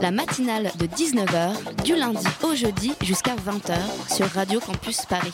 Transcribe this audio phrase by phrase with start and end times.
[0.00, 3.76] La matinale de 19h, du lundi au jeudi jusqu'à 20h
[4.14, 5.32] sur Radio Campus Paris.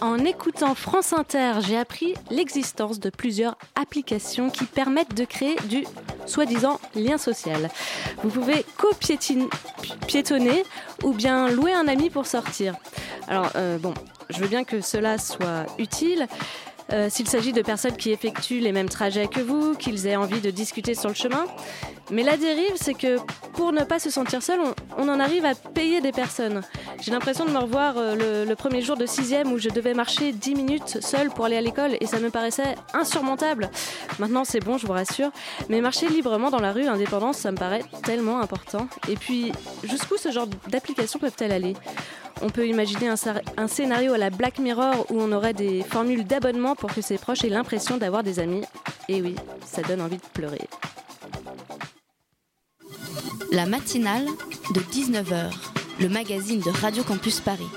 [0.00, 5.84] En écoutant France Inter, j'ai appris l'existence de plusieurs applications qui permettent de créer du
[6.26, 7.70] soi-disant lien social.
[8.22, 10.64] Vous pouvez co-piétonner
[11.02, 12.74] ou bien louer un ami pour sortir.
[13.28, 13.94] Alors, euh, bon,
[14.30, 16.26] je veux bien que cela soit utile.
[16.92, 20.40] Euh, S'il s'agit de personnes qui effectuent les mêmes trajets que vous, qu'ils aient envie
[20.40, 21.46] de discuter sur le chemin.
[22.10, 23.18] Mais la dérive, c'est que
[23.54, 24.60] pour ne pas se sentir seul,
[24.98, 26.60] on, en arrive à payer des personnes.
[27.00, 30.32] J'ai l'impression de me revoir euh, le, premier jour de sixième où je devais marcher
[30.32, 33.70] 10 minutes seule pour aller à l'école et ça me paraissait insurmontable.
[34.18, 35.30] Maintenant c'est bon, je vous rassure.
[35.70, 38.86] Mais marcher librement dans la rue, indépendance, ça me paraît tellement important.
[39.08, 39.52] Et puis,
[39.84, 41.74] jusqu'où ce genre d'applications peuvent-elles aller?
[42.42, 46.74] On peut imaginer un, scénario à la Black Mirror où on aurait des formules d'abonnement
[46.74, 48.62] pour que ses proches aient l'impression d'avoir des amis.
[49.08, 50.68] Et oui, ça donne envie de pleurer.
[53.52, 54.26] La matinale
[54.74, 55.52] de 19h,
[56.00, 57.68] le magazine de Radio Campus Paris.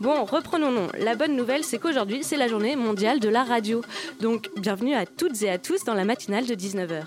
[0.00, 0.86] Bon, reprenons nom.
[0.96, 3.82] La bonne nouvelle, c'est qu'aujourd'hui, c'est la journée mondiale de la radio.
[4.20, 7.02] Donc, bienvenue à toutes et à tous dans la matinale de 19h.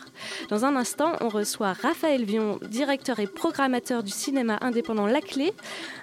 [0.49, 5.53] Dans un instant, on reçoit Raphaël Vion, directeur et programmateur du cinéma indépendant La Clé.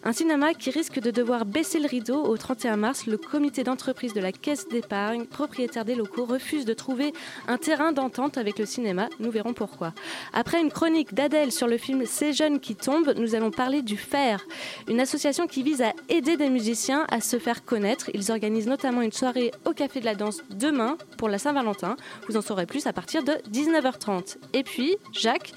[0.03, 3.06] Un cinéma qui risque de devoir baisser le rideau au 31 mars.
[3.06, 7.12] Le comité d'entreprise de la Caisse d'épargne, propriétaire des locaux, refuse de trouver
[7.48, 9.11] un terrain d'entente avec le cinéma.
[9.20, 9.92] Nous verrons pourquoi.
[10.33, 13.98] Après une chronique d'Adèle sur le film Ces jeunes qui tombent, nous allons parler du
[13.98, 14.41] FAIR,
[14.89, 16.78] une association qui vise à aider des musiciens
[17.09, 18.09] à se faire connaître.
[18.15, 21.97] Ils organisent notamment une soirée au Café de la Danse demain pour la Saint-Valentin.
[22.28, 24.37] Vous en saurez plus à partir de 19h30.
[24.53, 25.53] Et puis, Jacques,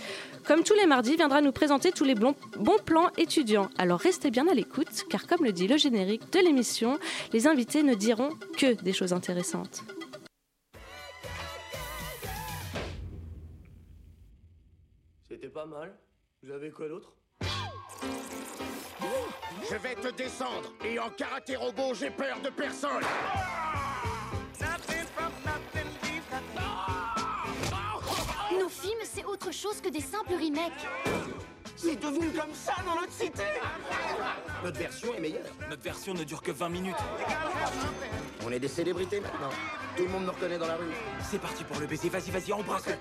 [0.47, 2.35] comme tous les mardis, viendra nous présenter tous les bons,
[2.85, 3.69] plans étudiants.
[3.77, 6.97] Alors restez bien à l'écoute, car comme le dit le générique de l'émission,
[7.33, 9.83] les invités ne diront que des choses intéressantes.
[15.29, 15.95] C'était pas mal.
[16.41, 17.13] Vous avez quoi d'autre?
[19.69, 23.03] Je vais te descendre et en karaté robot, j'ai peur de personne.
[28.59, 30.87] Nos films, c'est autre chose que des simples remakes.
[31.81, 33.41] C'est devenu comme ça dans notre cité.
[34.63, 35.45] Notre version est meilleure.
[35.67, 36.95] Notre version ne dure que 20 minutes.
[38.45, 39.49] On est des célébrités maintenant.
[39.97, 40.91] Tout le monde nous reconnaît dans la rue.
[41.29, 42.09] C'est parti pour le baiser.
[42.09, 42.93] Vas-y, vas-y, embrasse-le.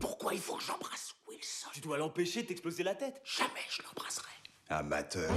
[0.00, 3.20] Pourquoi il faut que j'embrasse Wilson Tu dois l'empêcher de t'exploser la tête.
[3.22, 4.30] Jamais je l'embrasserai.
[4.70, 5.30] Amateur.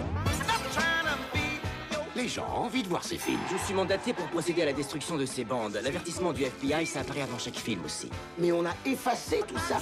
[2.16, 3.41] Les gens ont envie de voir ces films.
[3.52, 5.74] Je suis mandaté pour procéder à la destruction de ces bandes.
[5.84, 8.09] L'avertissement du FBI, ça apparaît avant chaque film aussi.
[8.38, 9.79] Mais on a effacé tout ça.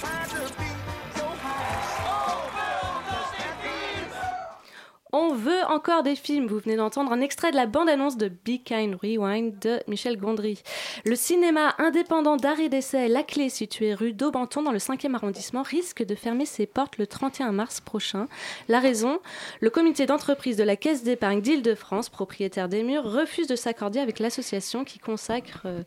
[5.18, 6.46] On veut encore des films.
[6.46, 10.62] Vous venez d'entendre un extrait de la bande-annonce de Be Kind Rewind de Michel Gondry.
[11.06, 16.04] Le cinéma indépendant d'arrêt d'essai La Clé, situé rue d'Aubenton dans le 5e arrondissement, risque
[16.04, 18.28] de fermer ses portes le 31 mars prochain.
[18.68, 19.20] La raison
[19.60, 24.18] Le comité d'entreprise de la Caisse d'épargne d'Île-de-France, propriétaire des murs, refuse de s'accorder avec
[24.18, 25.82] l'association qui, consacre, euh,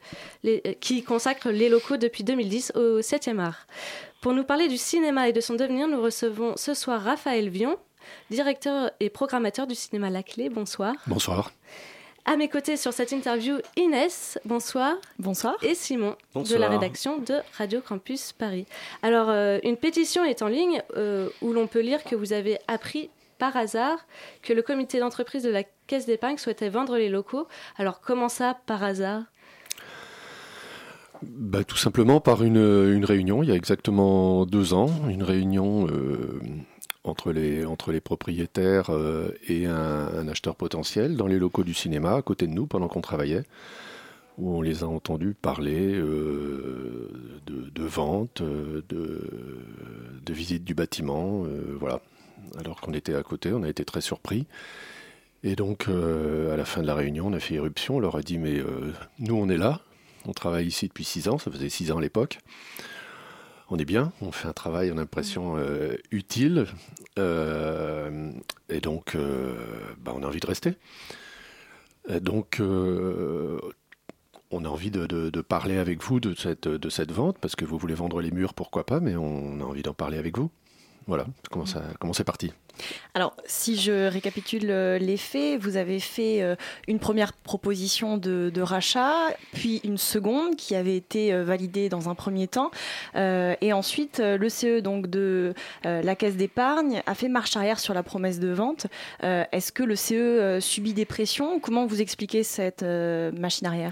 [0.45, 3.67] euh, qui consacre les locaux depuis 2010 au 7e art.
[4.21, 7.77] Pour nous parler du cinéma et de son devenir, nous recevons ce soir Raphaël Vion,
[8.29, 10.49] directeur et programmateur du cinéma La Clé.
[10.49, 10.93] Bonsoir.
[11.07, 11.51] Bonsoir.
[12.25, 14.95] À mes côtés sur cette interview, Inès, bonsoir.
[15.17, 15.55] Bonsoir.
[15.63, 18.67] Et Simon, de la rédaction de Radio Campus Paris.
[19.01, 22.59] Alors, euh, une pétition est en ligne euh, où l'on peut lire que vous avez
[22.67, 23.09] appris
[23.39, 23.97] par hasard
[24.43, 27.47] que le comité d'entreprise de la Caisse d'épargne souhaitait vendre les locaux.
[27.77, 29.23] Alors, comment ça, par hasard?
[31.23, 35.87] Bah, tout simplement par une, une réunion, il y a exactement deux ans, une réunion
[35.87, 36.39] euh,
[37.03, 42.15] entre, les, entre les propriétaires euh, et un, acheteur potentiel dans les locaux du cinéma,
[42.15, 43.43] à côté de nous, pendant qu'on travaillait,
[44.37, 47.09] où on les a entendus parler euh,
[47.45, 51.43] de, de vente, euh, de, visite du bâtiment,
[51.79, 52.01] voilà.
[52.59, 54.45] Alors qu'on était à côté, on a été très surpris.
[55.43, 58.21] Et donc, à la fin de la réunion, on a fait irruption, on leur a
[58.21, 58.61] dit, mais
[59.17, 59.81] nous, on est là,
[60.27, 62.37] on travaille ici depuis six ans, ça faisait six ans à l'époque.
[63.71, 66.65] On est bien, on fait un travail, on a l'impression euh, utile,
[67.19, 68.31] euh,
[68.69, 69.55] et donc euh,
[69.99, 70.73] bah, on a envie de rester.
[72.21, 72.59] Donc
[74.51, 77.55] on a envie de, de- de parler avec vous de cette, de cette vente, parce
[77.55, 80.35] que vous voulez vendre les murs, pourquoi pas, mais on a envie d'en parler avec
[80.37, 80.49] vous.
[81.07, 82.51] voilà comment ça comment c'est parti?
[83.13, 86.55] Alors, si je récapitule euh, les faits, vous avez fait euh,
[86.87, 89.13] une première proposition de, rachat,
[89.53, 92.71] puis une seconde qui avait été euh, validée dans un premier temps,
[93.15, 95.53] et ensuite le CE donc de
[95.83, 98.87] la Caisse d'épargne a fait marche arrière sur la promesse de vente.
[99.21, 103.91] Est-ce que le CE subit des pressions Comment vous expliquez cette machine arrière?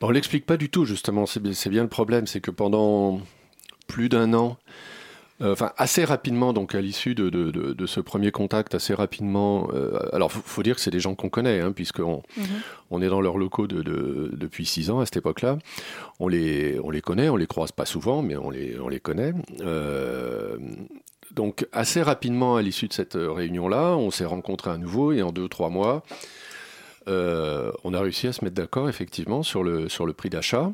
[0.00, 1.26] Bon, On l'explique pas du tout justement.
[1.26, 3.20] C'est bien le problème, c'est que pendant
[3.86, 4.56] plus d'un an.
[5.40, 9.68] Euh, enfin, assez rapidement, donc à l'issue de, de, de, ce premier contact, assez rapidement.
[9.72, 12.46] Euh, alors, faut, faut dire que c'est des gens qu'on connaît, hein, puisqu'on mhm.
[12.90, 15.58] on est dans leurs locaux depuis six ans à cette époque-là.
[16.18, 18.98] On les, on les connaît, on les croise pas souvent, mais on les, on les
[18.98, 19.32] connaît.
[19.60, 20.58] Euh,
[21.30, 25.30] donc, assez rapidement, à l'issue de cette réunion-là, on s'est rencontrés à nouveau et en
[25.30, 26.02] deux, trois mois,
[27.06, 30.72] on a réussi à se mettre d'accord effectivement sur le, sur le prix d'achat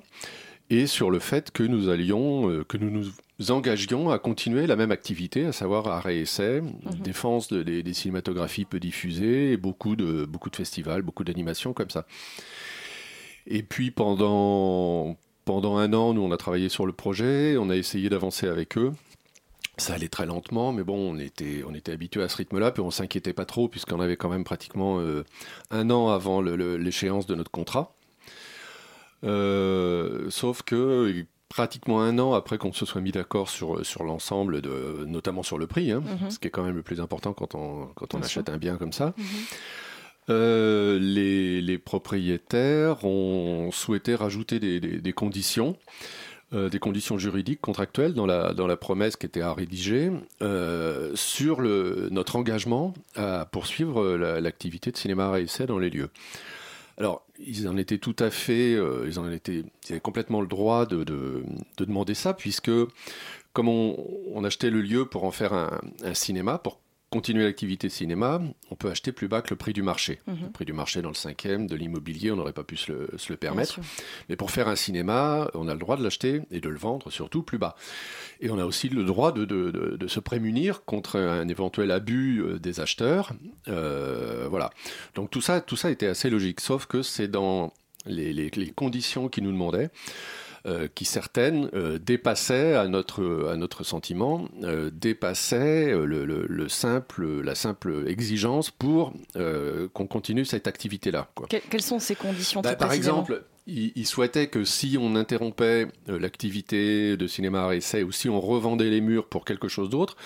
[0.70, 4.76] et sur le fait que nous allions, euh, que nous nous engagions à continuer la
[4.76, 7.00] même activité, à savoir arrêt-essai, mhm.
[7.00, 12.06] défense des, cinématographies peu diffusées, et beaucoup de, beaucoup de festivals, beaucoup d'animations comme ça.
[13.46, 17.76] Et puis pendant, pendant un an, nous, on a travaillé sur le projet, on a
[17.76, 18.92] essayé d'avancer avec eux.
[19.76, 22.80] Ça allait très lentement, mais bon, on était, on était habitué à ce rythme-là, puis
[22.80, 25.24] on s'inquiétait pas trop, puisqu'on avait quand même pratiquement euh,
[25.72, 27.92] un an avant l'échéance de notre contrat.
[29.24, 34.60] Euh, sauf que pratiquement un an après qu'on se soit mis d'accord sur, sur l'ensemble,
[34.60, 36.30] de, notamment sur le prix, hein, mhm.
[36.30, 38.76] ce qui est quand même le plus important quand on, quand on achète un bien
[38.76, 39.14] comme ça.
[39.16, 39.24] Mhm.
[40.30, 45.76] Euh, les, les, propriétaires ont souhaité rajouter des, des, conditions,
[46.54, 50.10] euh, des conditions juridiques, contractuelles dans la, dans la promesse qui était à rédiger
[51.14, 56.08] sur le, notre engagement à poursuivre l'activité de cinéma à essai dans les lieux.
[56.96, 60.46] Alors, ils en étaient tout à fait, euh, ils en étaient, ils avaient complètement le
[60.46, 61.44] droit de, de,
[61.76, 62.70] de demander ça, puisque
[63.52, 63.96] comme on,
[64.32, 66.80] on, achetait le lieu pour en faire un, un cinéma, pour
[67.14, 70.18] continuer l'activité cinéma, on peut acheter plus bas que le prix du marché.
[70.26, 70.36] Mhm.
[70.46, 73.08] Le prix du marché dans le cinquième, de l'immobilier, on n'aurait pas pu se le,
[73.18, 73.78] se le permettre.
[74.28, 77.12] Mais pour faire un cinéma, on a le droit de l'acheter et de le vendre
[77.12, 77.76] surtout plus bas.
[78.40, 82.40] Et on a aussi le droit de, de, de, se prémunir contre un éventuel abus
[82.40, 83.32] euh, des acheteurs.
[83.68, 84.70] Euh, voilà.
[85.14, 87.72] Donc tout ça, tout ça était assez logique, sauf que c'est dans
[88.06, 89.90] les, les, les conditions qui nous demandaient.
[90.66, 97.42] Euh, qui certaines euh, dépassaient à notre, à notre sentiment, euh, dépassaient le, le, simple,
[97.42, 101.28] la simple exigence pour qu'on continue cette activité-là.
[101.50, 107.26] quelles sont ces conditions bah, Par exemple, il, souhaitait que si on interrompait l'activité de
[107.26, 110.16] cinéma à essai ou si on revendait les murs pour quelque chose d'autre,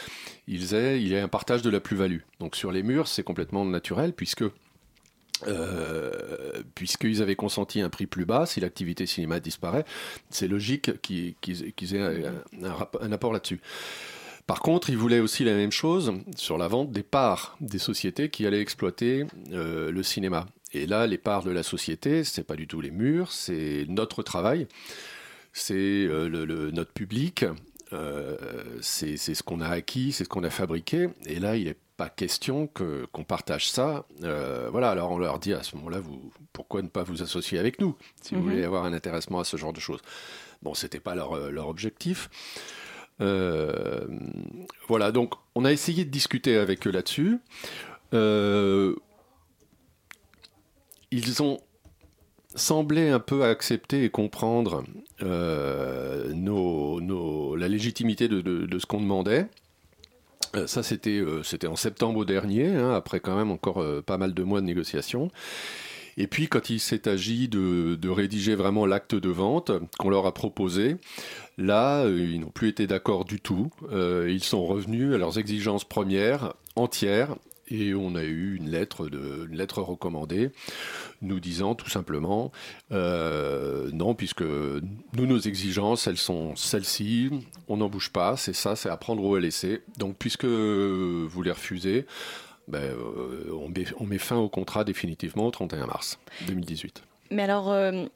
[0.47, 2.21] il y ait un partage de la plus-value.
[2.39, 4.45] Donc sur les murs, c'est complètement naturel puisque
[5.47, 9.85] euh, puisqu'ils avaient consenti un prix plus bas, si l'activité cinéma disparaît,
[10.31, 11.35] c'est logique qu'ils
[11.95, 12.25] aient
[13.01, 13.61] un, apport là-dessus.
[14.47, 18.31] Par contre, ils voulaient aussi la même chose sur la vente des parts des sociétés
[18.31, 20.47] qui allaient exploiter euh, le cinéma.
[20.73, 24.23] Et là, les parts de la société, c'est pas du tout les murs, c'est notre
[24.23, 24.67] travail,
[25.53, 27.45] c'est euh, le, notre public,
[28.81, 31.09] c'est ce qu'on a acquis, c'est ce qu'on a fabriqué.
[31.27, 34.07] Et là, il est pas question que qu'on partage ça.
[34.23, 37.59] Euh, voilà, alors on leur dit à ce moment-là, vous, pourquoi ne pas vous associer
[37.59, 38.51] avec nous si vous mhm.
[38.51, 40.01] voulez avoir un intéressement à ce genre de choses.
[40.63, 42.31] Bon, c'était pas leur, euh, leur objectif.
[43.21, 44.07] Euh,
[44.87, 47.41] voilà, donc on a essayé de discuter avec eux là-dessus.
[51.11, 51.59] ils ont
[52.55, 54.85] semblé un peu accepter et comprendre
[55.21, 59.49] nos, nos, la légitimité de, de, de ce qu'on demandait.
[60.57, 64.19] Euh, ça, c'était euh, c'était en septembre dernier, hein, après quand même encore euh, pas
[64.19, 65.31] mal de mois de négociations.
[66.17, 70.35] Et puis, quand il s'est agi de, rédiger vraiment l'acte de vente qu'on leur a
[70.35, 70.97] proposé,
[71.59, 73.71] là, ils n'ont plus été d'accord du tout.
[73.93, 77.37] ils sont revenus à leurs exigences premières, entières,
[77.71, 80.51] et on a eu une lettre, de, une lettre recommandée
[81.23, 82.53] nous disant tout simplement
[82.93, 87.31] euh, non, puisque nous, nos exigences, elles sont celles-ci,
[87.69, 89.83] on n'en bouge pas, c'est ça, c'est à prendre ou à laisser.
[89.99, 92.07] Donc, puisque vous les refusez,
[92.69, 97.03] ben, euh, on, met, on, met, fin au contrat définitivement au 31 mars 2018.
[97.31, 98.07] Mais alors, euh,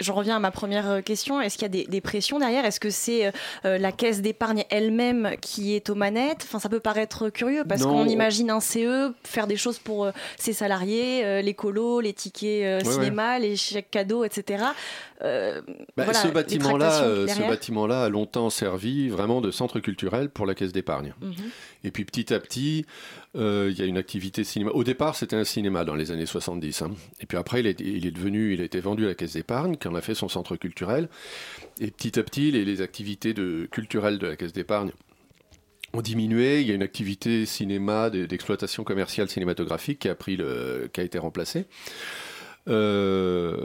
[0.00, 1.40] je reviens à ma première euh, question.
[1.40, 2.64] Est-ce qu'il y a des, pressions derrière?
[2.64, 3.30] Est-ce que c'est euh,
[3.64, 6.42] euh, la caisse d'épargne elle-même qui est aux manettes?
[6.44, 10.52] Enfin, ça peut paraître curieux parce qu'on imagine un CE faire des choses pour ses
[10.52, 14.64] salariés, les colos, les tickets cinéma, les chèques cadeaux, etc.
[15.20, 20.72] Bah, ce bâtiment-là, ce bâtiment-là a longtemps servi vraiment de centre culturel pour la caisse
[20.72, 21.14] d'épargne.
[21.20, 21.34] Mhm.
[21.84, 22.86] Et puis petit à petit,
[23.38, 24.72] il y a une activité cinéma.
[24.72, 26.82] Au départ, c'était un cinéma dans les années 70.
[26.82, 26.90] Hein.
[27.20, 29.34] Et puis après, il est, il est devenu, il a été vendu à la caisse
[29.34, 31.08] d'épargne qui en a fait son centre culturel.
[31.80, 34.90] Et petit à petit, les, activités de, culturelles de la Caisse d'épargne
[35.92, 36.60] ont diminué.
[36.60, 41.04] Il y a une activité cinéma d'exploitation commerciale cinématographique qui a pris le, qui a
[41.04, 41.66] été remplacée.
[42.68, 43.56] Euh...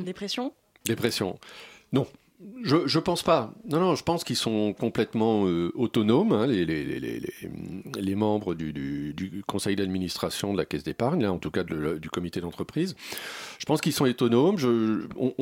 [0.00, 0.52] Dépression?
[0.84, 1.38] Dépression.
[1.92, 2.06] Non,
[2.62, 3.52] je, je pense pas.
[3.68, 10.52] Non, non, je pense qu'ils sont complètement euh, autonomes, hein, les, membres du, conseil d'administration
[10.52, 12.94] de la caisse d'épargne, en tout cas du comité d'entreprise.
[13.58, 14.56] Je pense qu'ils sont autonomes.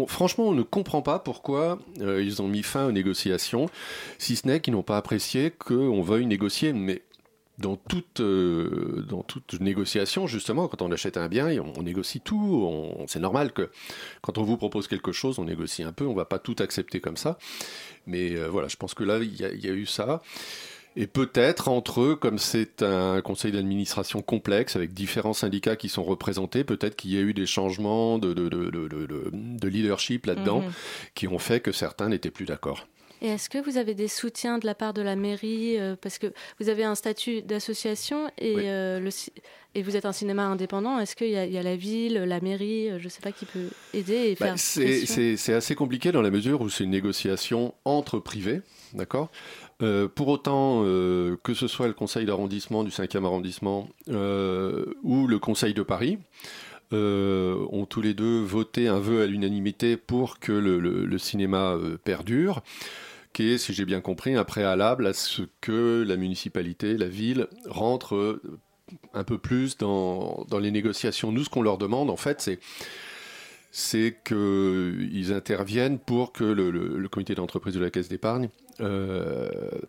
[0.07, 3.69] Franchement, on ne comprend pas pourquoi euh, ils ont mis fin aux négociations,
[4.19, 6.73] si ce n'est qu'ils n'ont pas apprécié qu'on veuille négocier.
[7.59, 12.21] Dans toute, euh, dans toute négociation, justement, quand on achète un bien, on, on négocie
[12.21, 12.69] tout.
[13.07, 13.71] C'est normal que
[14.21, 16.07] quand on vous propose quelque chose, on négocie un peu.
[16.07, 17.39] On va pas tout accepter comme ça.
[18.07, 20.23] Mais euh, voilà, je pense que là, il y, y, a eu ça.
[20.97, 26.05] Et peut-être entre eux, comme c'est un conseil d'administration complexe avec différents syndicats qui sont
[26.05, 30.73] représentés, peut-être qu'il y a eu des changements de, de, de, de leadership là-dedans mmh.
[31.15, 32.87] qui ont fait que certains n'étaient plus d'accord.
[33.23, 36.19] Et est-ce que vous avez des soutiens de la part de la mairie euh, Parce
[36.19, 38.63] que vous avez un statut d'association et, oui.
[38.67, 39.11] euh, le,
[39.75, 40.99] et vous êtes un cinéma indépendant.
[40.99, 43.69] Est-ce qu'il y, y, a la ville, la mairie Je ne sais pas qui peut
[43.95, 44.59] aider et bah, faire.
[44.59, 48.61] C'est assez compliqué dans la mesure où c'est une négociation entre privés.
[48.95, 49.31] D'accord?
[49.83, 55.27] Euh, pour autant, euh, que ce soit le conseil d'arrondissement du 5e arrondissement euh, ou
[55.27, 56.19] le conseil de Paris,
[56.93, 61.97] euh, ont tous les deux voté un vœu à l'unanimité pour que le, cinéma euh,
[61.97, 62.63] perdure,
[63.33, 67.49] qui est, si j'ai bien compris, un préalable à ce que la municipalité, la ville,
[67.67, 68.41] rentre euh,
[69.15, 71.33] un peu plus dans, les négociations.
[71.33, 72.49] Nous, ce qu'on leur demande, en fait,
[73.73, 78.49] c'est qu'ils interviennent pour que le, comité d'entreprise de la Caisse d'épargne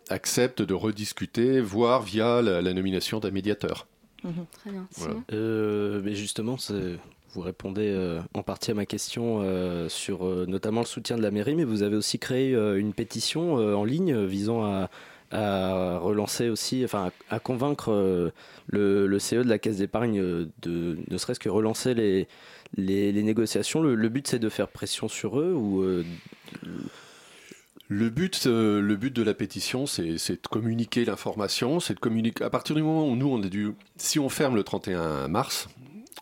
[0.09, 3.85] accepte de rediscuter, voire via la nomination d'un médiateur.
[4.23, 4.87] Mmh, très bien.
[4.97, 5.15] Voilà.
[5.31, 6.57] Euh, mais justement,
[7.33, 11.21] vous répondez euh, en partie à ma question euh, sur euh, notamment le soutien de
[11.21, 14.89] la mairie, mais vous avez aussi créé euh, une pétition euh, en ligne visant à,
[15.31, 17.91] à, relancer aussi, enfin à, à convaincre
[18.67, 20.19] le, le, CE de la caisse d'épargne
[20.61, 22.27] de ne serait-ce que relancer les,
[22.75, 23.81] les, les négociations.
[23.81, 25.83] Le, le but, c'est de faire pression sur eux ou
[27.89, 32.43] le but, euh, le but de la pétition, c'est de communiquer l'information, c'est de communiquer.
[32.43, 35.69] À partir du moment où nous, on a dû, si on ferme le 31 mars,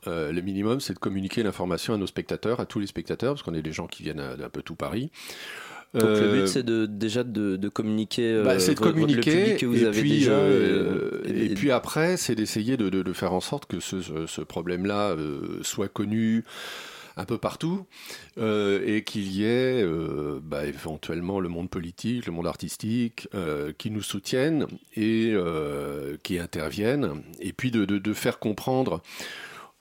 [0.08, 3.44] euh, le minimum, c'est de communiquer l'information à nos spectateurs, à tous les spectateurs, parce
[3.44, 5.10] qu'on est des gens qui viennent d'un peu tout Paris.
[5.94, 9.66] Donc euh, le but c'est de, déjà de, de communiquer, bah, c'est de communiquer que
[9.66, 13.14] vous et avez puis, déjà, euh, et, et, puis après c'est d'essayer de, de, de,
[13.14, 15.16] faire en sorte que ce, ce problème-là
[15.62, 16.44] soit connu
[17.18, 17.86] un peu partout,
[18.38, 23.72] euh, et qu'il y ait euh, bah, éventuellement le monde politique, le monde artistique, euh,
[23.78, 25.34] qui nous soutiennent et
[26.24, 29.02] qui interviennent, et puis de, faire comprendre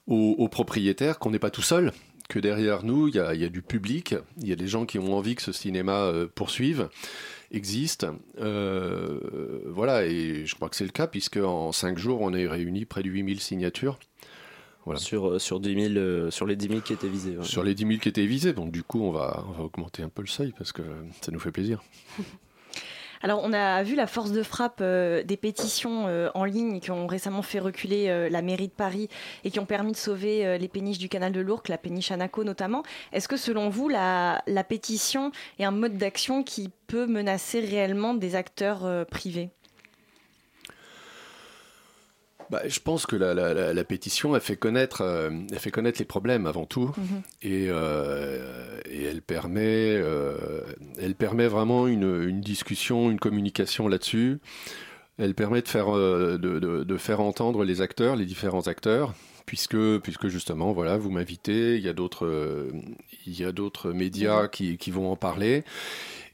[0.07, 1.93] aux, propriétaires qu'on n'est pas tout seul,
[2.29, 5.17] que derrière nous, il y, a du public, il y a des gens qui ont
[5.17, 6.89] envie que ce cinéma poursuive
[7.51, 8.07] existe.
[8.37, 12.85] Voilà, et je crois que c'est le cas, puisque en cinq jours, on a réuni
[12.85, 13.99] près de 8000 signatures.
[14.85, 15.01] Voilà.
[15.01, 17.37] Sur, sur, 10 000, euh, sur les 10 000 qui étaient visés.
[17.37, 17.45] Ouais.
[17.45, 18.53] Sur les 10 000 qui étaient visés.
[18.53, 20.83] Donc, du coup, on va, on va augmenter un peu le seuil parce que
[21.21, 21.83] ça nous fait plaisir.
[23.25, 26.91] Alors, on a vu la force de frappe euh, des pétitions euh, en ligne qui
[26.91, 29.09] ont récemment fait reculer euh, la mairie de Paris
[29.45, 32.11] et qui ont permis de sauver euh, les péniches du canal de l'Ourcq, la péniche
[32.11, 32.83] Anaco notamment.
[33.15, 38.13] Est-ce que, selon vous, la, la pétition est un mode d'action qui peut menacer réellement
[38.13, 39.49] des acteurs euh, privés?
[42.51, 45.99] Bah, je pense que la, la, la, pétition a fait connaître, euh, elle fait connaître
[45.99, 47.49] les problèmes avant tout, mm -hmm.
[47.49, 50.37] et, euh, et, elle permet, euh,
[50.99, 54.39] elle permet vraiment une, une, discussion, une communication là-dessus.
[55.19, 59.15] Elle permet de faire, de, de, de, faire entendre les acteurs, les différents acteurs,
[59.47, 62.29] puisque, puisque justement, voilà, vous m'invitez, il y a d'autres,
[63.27, 64.51] il y a d'autres médias -hmm.
[64.51, 65.63] qui, qui vont en parler,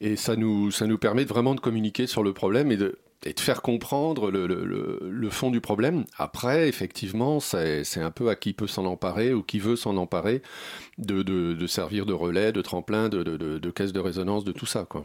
[0.00, 3.34] et ça nous, ça nous permet vraiment de communiquer sur le problème et de et
[3.34, 6.04] de faire comprendre le, fond du problème.
[6.16, 10.42] Après, effectivement, c'est un peu à qui peut s'en emparer ou qui veut s'en emparer
[10.98, 14.86] de, servir de relais, de tremplin, de, de, de, caisse de résonance, de tout ça.
[14.88, 15.04] Quoi.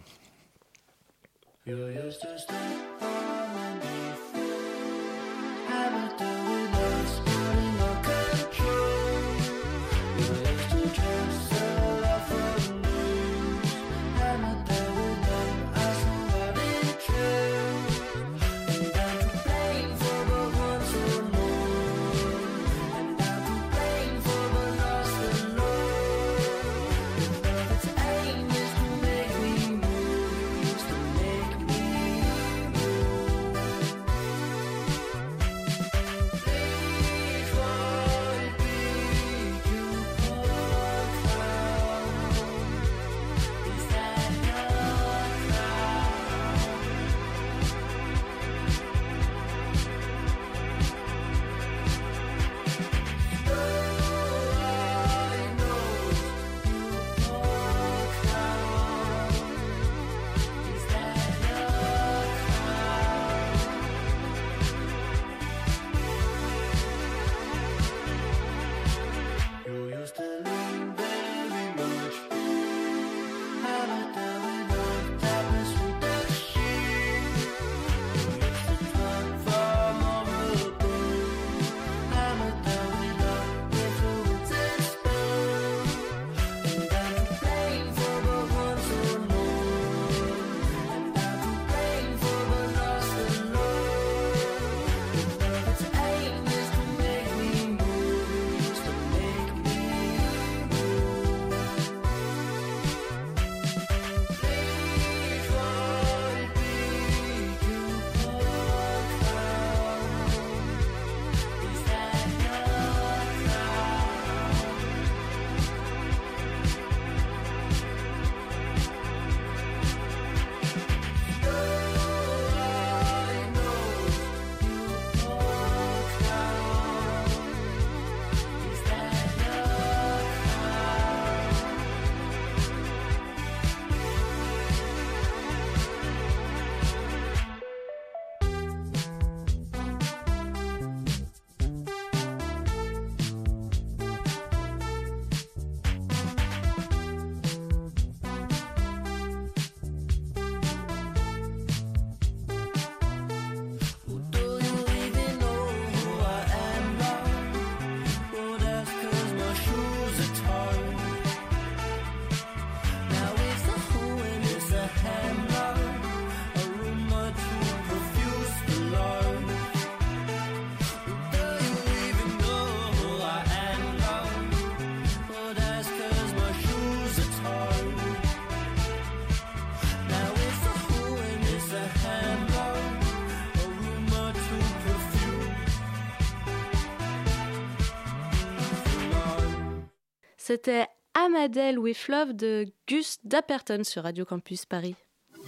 [190.47, 194.93] C'était Amadel with Love de Gus Dapperton sur Radio Campus Paris.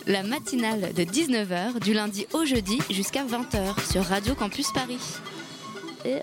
[0.07, 4.97] La matinale de 19h du lundi au jeudi jusqu'à 20h sur Radio Campus Paris.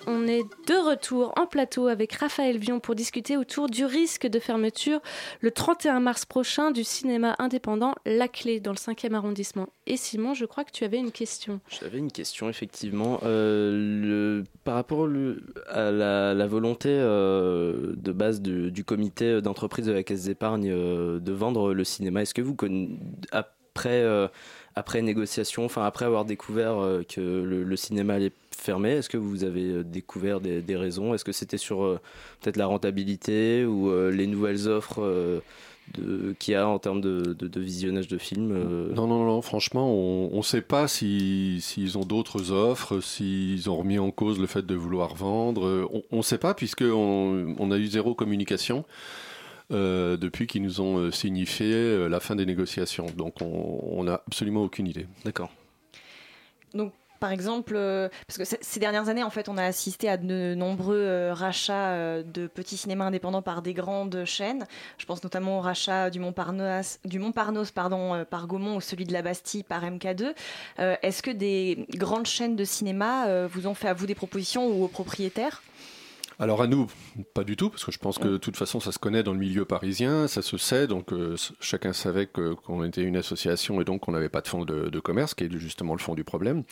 [0.06, 4.38] On est de retour en plateau avec Raphaël Vion pour discuter autour du risque de
[4.38, 5.00] fermeture
[5.40, 9.68] le 31 mars prochain du cinéma indépendant La Clé dans le 5e arrondissement.
[9.86, 11.60] Et Simon, je crois que tu avais une question.
[11.68, 13.20] J'avais une question, effectivement.
[13.24, 15.06] Euh, le, par rapport
[15.68, 21.32] à la, volonté euh, de base du, comité d'entreprise de la Caisse d'épargne euh, de
[21.32, 22.98] vendre le cinéma, est-ce que vous connaissez,
[23.32, 24.04] après,
[24.76, 28.90] après négociation, enfin après avoir découvert euh, que le, cinéma allait fermé.
[28.90, 31.14] Est-ce que vous avez euh, découvert des, raisons?
[31.14, 32.00] Est-ce que c'était sur euh,
[32.40, 35.42] peut-être la rentabilité ou les nouvelles offres
[36.38, 38.54] qu'il y a en termes de, visionnage de films
[38.94, 43.76] Non, non, non, franchement, on ne sait pas si- s'ils ont d'autres offres, s'ils ont
[43.76, 45.88] remis en cause le fait de vouloir vendre.
[46.10, 48.84] On ne sait pas, puisqu'on on a eu zéro communication
[49.72, 53.06] euh, depuis qu'ils nous ont euh, signifié euh, la fin des négociations.
[53.16, 55.06] Donc, on n'a absolument aucune idée.
[55.24, 55.50] D'accord.
[56.74, 57.72] Donc, par exemple,
[58.26, 62.46] parce que ces dernières années, en fait, on a assisté à de nombreux rachats de
[62.46, 64.66] petits cinémas indépendants par des grandes chaînes.
[64.98, 69.14] Je pense notamment au rachat du Montparnasse, du Montparnasse pardon, par Gaumont ou celui de
[69.14, 70.34] la Bastille par MK2.
[70.80, 74.66] Euh, Est-ce que des grandes chaînes de cinéma vous ont fait à vous des propositions
[74.66, 75.62] ou aux propriétaires?
[76.38, 76.88] Alors à nous,
[77.32, 79.32] pas du tout, parce que je pense que de toute façon ça se connaît dans
[79.32, 83.84] le milieu parisien, ça se sait, donc euh, chacun savait qu'on était une association et
[83.84, 86.64] donc qu'on n'avait pas de fonds de, commerce, qui est justement le fond du problème.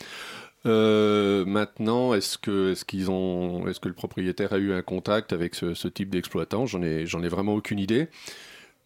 [0.65, 5.87] Euh, maintenant, est-ce que, est-ce est-ce que le propriétaire a eu un contact avec ce,
[5.87, 6.65] type d'exploitant?
[6.65, 8.09] J'en ai, ai vraiment aucune idée.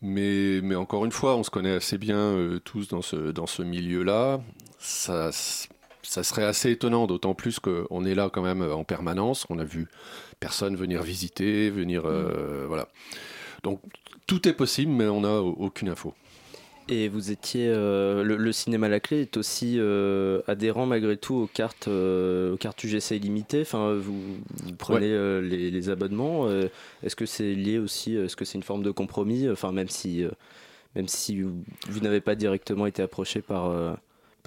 [0.02, 3.48] Mais, mais encore une fois, on se connaît assez bien euh, tous dans ce, dans
[3.48, 4.42] ce milieu-là.
[4.78, 5.32] Ça,
[6.04, 9.48] ça serait assez étonnant, d'autant plus qu'on est là quand même en permanence.
[9.50, 9.88] On a vu
[10.40, 12.04] personne venir visiter, venir.
[12.06, 12.88] euh, Voilà.
[13.64, 13.82] Donc
[14.28, 16.14] tout est possible, mais on n'a aucune info.
[16.90, 17.68] Et vous étiez.
[17.68, 22.54] euh, le, le cinéma La Clé est aussi euh, adhérent malgré tout aux cartes, euh,
[22.54, 23.62] aux cartes UGC illimitées.
[23.62, 24.22] Enfin, vous,
[24.64, 25.10] vous prenez
[25.42, 26.50] les, les abonnements.
[27.04, 29.50] est-ce que c'est lié aussi Est-ce que c'est une forme de compromis?
[29.50, 30.24] Enfin, même si,
[30.96, 33.98] même si vous, vous n'avez pas directement été approché par.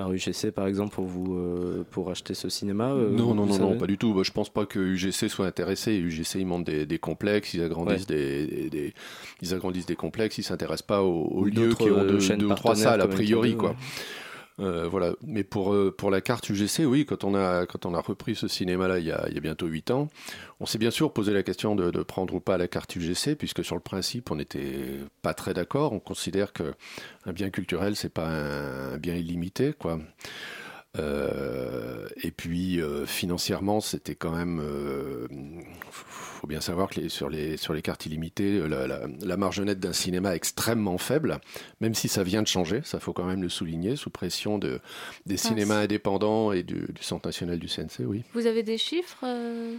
[0.01, 3.59] Par UGC par exemple pour vous euh, pour acheter ce cinéma euh, non, non, non,
[3.59, 4.15] non, pas du tout.
[4.15, 5.93] Bah, je pense pas que UGC soit intéressé.
[5.95, 8.95] UGC, ils montent des, des complexes, ils agrandissent, des, des- des-
[9.43, 12.75] ils agrandissent des complexes, ils s'intéressent pas aux, lieux qui ont euh, deux, ou trois
[12.77, 13.71] salles, a priori, MK2, quoi.
[13.71, 13.77] ouais.
[14.61, 15.15] Euh, voilà.
[15.23, 18.37] Mais pour, euh, pour la carte UGC, oui, quand on a, quand on a repris
[18.37, 20.09] ce cinéma-là il y a, bientôt 8 ans,
[20.61, 23.65] on s'est bien sûr posé la question de, prendre ou pas la carte UGC, puisque
[23.65, 25.93] sur le principe, on n'était pas très d'accord.
[25.93, 26.75] On considère que
[27.27, 29.99] un bien culturel, c'est pas un, un bien illimité, quoi.
[30.99, 34.61] Euh, et puis euh, financièrement, c'était quand même.
[35.31, 39.37] Il faut bien savoir que les- sur, les, sur les cartes illimitées, la, la- la
[39.37, 41.39] marge nette d'un cinéma est extrêmement faible,
[41.81, 44.81] même si ça vient de changer, ça faut quand même le souligner, sous pression de,
[45.27, 48.25] des cinémas indépendants et du, du Centre national du CNC, oui.
[48.35, 49.75] Vous avez des chiffres euh,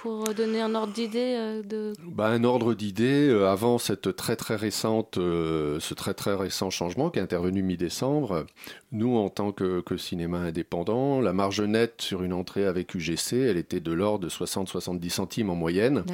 [0.00, 1.92] pour donner un ordre d'idée euh, de...
[2.06, 6.70] Bah, un ordre d'idée euh, avant cette très très récente, euh, ce très très récent
[6.70, 8.46] changement qui est intervenu mi-décembre.
[8.92, 13.34] Nous, en tant que, que cinéma indépendant, la marge nette sur une entrée avec UGC,
[13.34, 16.04] elle était de l'ordre de 60-70 centimes en moyenne,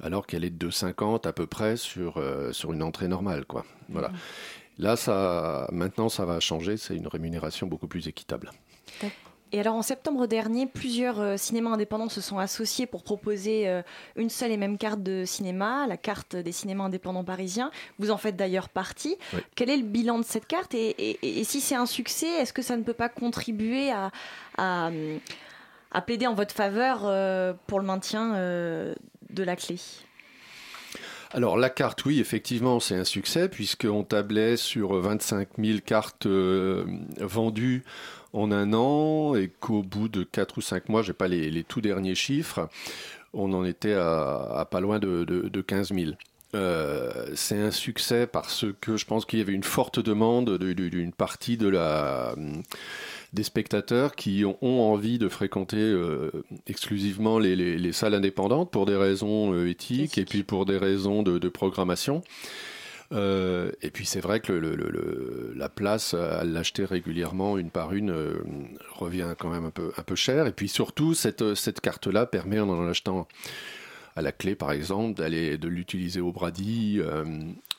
[0.00, 3.64] alors qu'elle est de 2,50 à peu près sur euh, sur une entrée normale, quoi.
[3.88, 4.12] Voilà.
[4.78, 6.76] Là, ça, maintenant, ça va changer.
[6.76, 8.52] C'est une rémunération beaucoup plus équitable.
[9.54, 13.82] Et alors en septembre dernier, plusieurs euh, cinémas indépendants se sont associés pour proposer euh,
[14.16, 17.70] une seule et même carte de cinéma, la carte des cinémas indépendants parisiens.
[17.98, 19.16] Vous en faites d'ailleurs partie.
[19.34, 19.40] Oui.
[19.54, 22.54] Quel est le bilan de cette carte et, et- et si c'est un succès, est-ce
[22.54, 24.10] que ça ne peut pas contribuer à,
[24.56, 24.90] à,
[25.90, 29.76] à plaider en votre faveur euh, pour le maintien de la clé?
[31.34, 37.84] Alors la carte, oui, effectivement, c'est un succès puisqu'on tablait sur 25 000 cartes vendues
[38.32, 41.64] en un an et qu'au bout de 4 ou 5 mois, j'ai pas les, les
[41.64, 42.68] tout derniers chiffres,
[43.34, 46.12] on en était à, à pas loin de, de, de 15 000.
[46.54, 50.72] Euh, c'est un succès parce que je pense qu'il y avait une forte demande de-
[50.74, 52.34] de- d'une partie de la,
[53.32, 56.30] des spectateurs qui ont, ont envie de fréquenter euh,
[56.66, 60.76] exclusivement les, les- les salles indépendantes pour des raisons euh, éthiques et puis pour des
[60.76, 62.22] raisons de, de programmation.
[63.12, 64.52] Euh, et puis c'est vrai que
[65.54, 68.34] la place à l'acheter régulièrement une par une euh,
[68.90, 70.46] revient quand même un peu, un cher.
[70.46, 73.26] Et puis surtout, cette, carte-là permet, en en achetant
[74.14, 77.24] à la clé par exemple, d'aller de l'utiliser au Brady euh,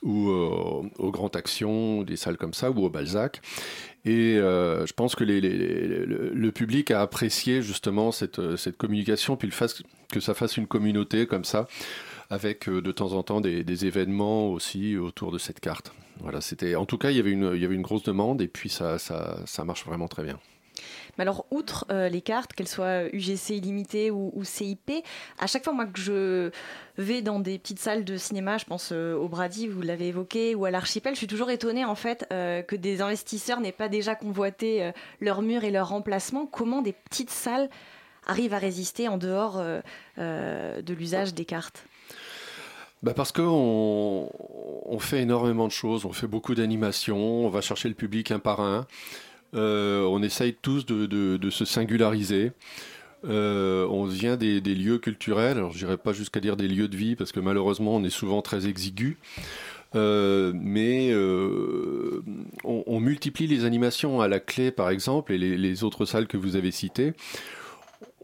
[0.01, 3.41] ou au, Grand Action, des salles comme ça, ou au Balzac.
[4.05, 9.49] Et euh, je pense que le, public a apprécié justement cette, communication, puis
[10.09, 11.67] que ça fasse une communauté comme ça
[12.33, 15.93] avec de temps en temps des, événements aussi autour de cette carte.
[16.19, 18.97] Voilà, c'était en tout cas il y avait une, grosse demande et puis ça,
[19.63, 20.39] marche vraiment très bien.
[21.17, 24.91] Mais alors, outre euh, les cartes, qu'elles soient UGC illimité ou, CIP,
[25.37, 26.49] à chaque fois que je
[26.97, 30.55] vais dans des petites salles de cinéma, je pense euh, au Brady, vous l'avez évoqué,
[30.55, 33.89] ou à l'Archipel, je suis toujours étonnée en fait euh, que des investisseurs n'aient pas
[33.89, 34.91] déjà convoité
[35.21, 36.47] leurs murs et leurs remplacements.
[36.47, 37.69] Comment des petites salles
[38.25, 39.61] arrivent à résister en dehors
[40.17, 41.85] de l'usage des cartes?
[43.03, 44.29] Bah parce qu'on
[44.85, 48.39] on fait énormément de choses, on fait beaucoup d'animations, on va chercher le public un
[48.39, 48.87] par un.
[49.55, 52.53] Euh, on essaye tous de, se singulariser.
[53.25, 56.95] Euh, on vient des, lieux culturels, alors je dirais pas jusqu'à dire des lieux de
[56.95, 59.17] vie, parce que malheureusement on est souvent très exigu.
[59.95, 61.13] Euh, mais
[62.63, 66.55] on, multiplie les animations à la clé, par exemple, et les, autres salles que vous
[66.55, 67.13] avez citées.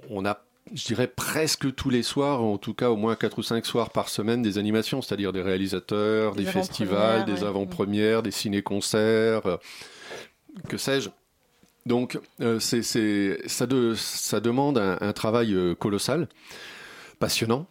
[0.09, 0.41] On a,
[0.73, 3.89] je dirais, presque tous les soirs, en tout cas au moins 4 ou 5 soirs
[3.89, 9.60] par semaine, des animations, c'est-à-dire des réalisateurs, des, festivals, des avant-premières, des ciné-concerts,
[10.67, 11.10] que sais-je.
[11.86, 16.27] Donc, euh, c'est, ça, ça, demande un, travail euh, colossal,
[17.19, 17.65] passionnant.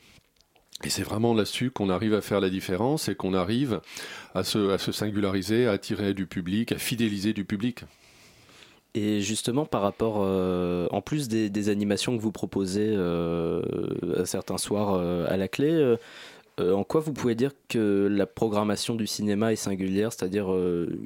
[0.85, 3.81] Et c'est vraiment là-dessus qu'on arrive à faire la différence et qu'on arrive
[4.35, 7.85] à se, à se singulariser, à attirer du public, à fidéliser du public.
[8.99, 14.95] Et justement, par rapport, euh, en plus des, animations que vous proposez à certains soirs
[14.95, 15.97] à la clé,
[16.59, 20.13] en quoi vous pouvez dire que la programmation du cinéma est singulière?
[20.13, 20.49] C'est-à-dire,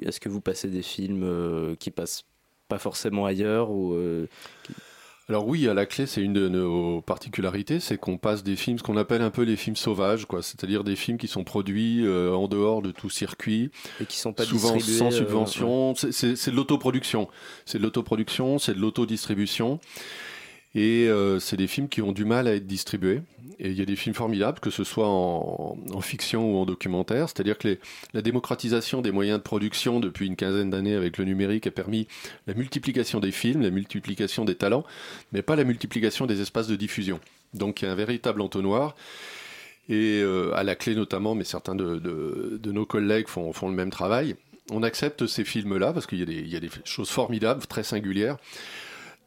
[0.01, 2.25] est-ce que vous passez des films qui passent
[2.67, 4.27] pas forcément ailleurs ou, euh,
[5.29, 8.77] alors oui, à la clé, c'est une de nos particularités, c'est qu'on passe des films,
[8.77, 10.43] ce qu'on appelle un peu les films sauvages, quoi.
[10.43, 14.33] C'est-à-dire des films qui sont produits euh, en dehors de tout circuit, et qui sont
[14.33, 15.93] pas souvent sans euh, subvention.
[15.95, 17.29] C'est de l'autoproduction,
[17.65, 19.79] c'est de l'autoproduction, c'est de l'autodistribution.
[20.75, 23.21] Et euh, c'est des films qui ont du mal à être distribués.
[23.59, 27.29] Et il y a des films formidables, que ce soit en, fiction ou en documentaire.
[27.29, 27.77] C'est-à-dire que
[28.13, 32.07] la démocratisation des moyens de production depuis une quinzaine d'années avec le numérique a permis
[32.47, 34.83] la multiplication des films, la multiplication des talents,
[35.31, 37.19] mais pas la multiplication des espaces de diffusion.
[37.53, 38.95] Donc il y a un véritable entonnoir.
[39.89, 44.35] Et euh, à la clé notamment, mais certains de, nos collègues font, le même travail.
[44.71, 48.37] On accepte ces films-là parce qu'il y, a des choses formidables, très singulières.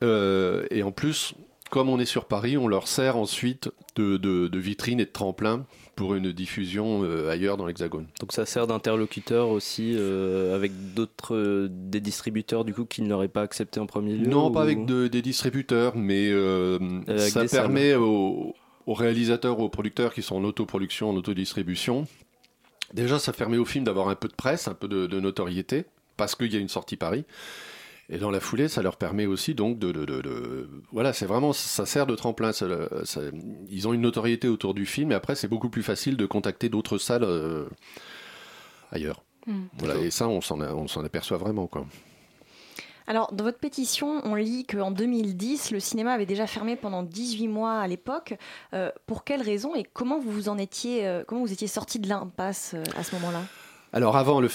[0.02, 1.34] Euh, et en plus,
[1.70, 5.66] comme on est sur Paris, on leur sert ensuite de, de, vitrine et de tremplin
[5.94, 8.06] pour une diffusion euh, ailleurs dans l'Hexagone.
[8.20, 13.28] Donc ça sert d'interlocuteur aussi euh, avec d'autres des distributeurs du coup qui ne l'auraient
[13.28, 16.30] pas accepté en premier lieu Non, pas avec des distributeurs, mais
[17.16, 18.54] ça permet aux,
[18.86, 22.06] aux, réalisateurs, aux producteurs qui sont en autoproduction, en autodistribution.
[22.94, 25.86] Déjà, ça permet au film d'avoir un peu de presse, un peu de, de notoriété,
[26.16, 27.24] parce qu'il y a une sortie Paris.
[28.08, 31.52] Et dans la foulée, ça leur permet aussi donc de, de, de, voilà, c'est vraiment
[31.52, 32.52] ça sert de tremplin.
[32.52, 32.66] Ça,
[33.68, 36.68] ils ont une notoriété autour du film, et après c'est beaucoup plus facile de contacter
[36.68, 37.68] d'autres salles euh,
[38.92, 39.24] ailleurs.
[39.46, 39.64] Hmm.
[39.78, 41.86] Voilà, et ça on s'en on s'en aperçoit vraiment quoi.
[43.08, 47.46] Alors, dans votre pétition, on lit qu'en 2010, le cinéma avait déjà fermé pendant 18
[47.46, 48.34] mois à l'époque.
[48.74, 52.08] Euh, pour quelles raisons et comment vous en étiez, euh, comment vous étiez sorti de
[52.08, 53.42] l'impasse à ce moment-là?
[53.92, 54.48] Alors avant, le,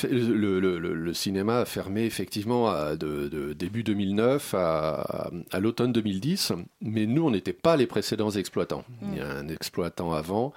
[0.60, 7.54] le, cinéma a fermé effectivement de, début 2009 à, l'automne 2010, mais nous, on n'était
[7.54, 8.84] pas les précédents exploitants.
[9.02, 10.54] Il y a un exploitant avant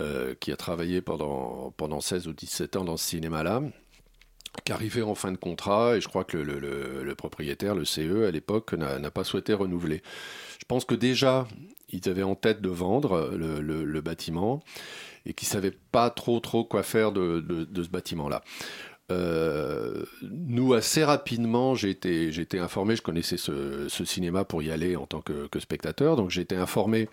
[0.00, 3.62] euh, qui a travaillé pendant, pendant 16 ou 17 ans dans ce cinéma-là,
[4.64, 8.30] qui arrivait en fin de contrat, et je crois que le, propriétaire, le CE, à
[8.30, 10.02] l'époque, n'a pas souhaité renouveler.
[10.58, 11.46] Je pense que déjà,
[11.88, 14.62] ils avaient en tête de vendre le bâtiment
[15.26, 18.42] et qui savaient pas trop trop quoi faire de, de, ce bâtiment-là.
[19.10, 24.96] Euh, nous, assez rapidement, j'ai été, été informé, je connaissais ce, cinéma pour y aller
[24.96, 27.08] en tant que, spectateur, donc j'ai été informé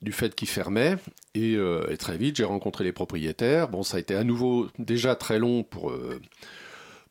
[0.00, 0.96] du fait qu'il fermait,
[1.34, 3.68] et, euh, et, très vite, j'ai rencontré les propriétaires.
[3.68, 6.20] Bon, ça a été à nouveau déjà très long pour, euh,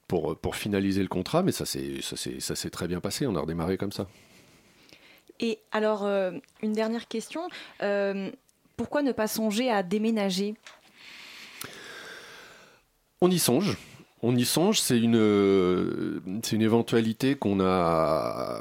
[0.08, 3.92] pour, pour finaliser le contrat, mais ça s'est très bien passé, on a redémarré comme
[3.92, 4.08] ça.
[5.40, 6.08] Et alors,
[6.64, 7.42] une dernière question
[8.78, 10.56] pourquoi ne pas songer à déménager?
[13.20, 13.76] On y songe.
[14.24, 18.60] On y songe, c'est une, c'est une éventualité qu'on a,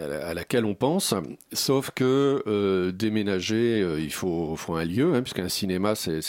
[0.00, 1.14] à laquelle on pense,
[1.52, 6.20] sauf que euh, déménager, euh, il faut, faut, un lieu, hein, puisqu'un cinéma, c'est,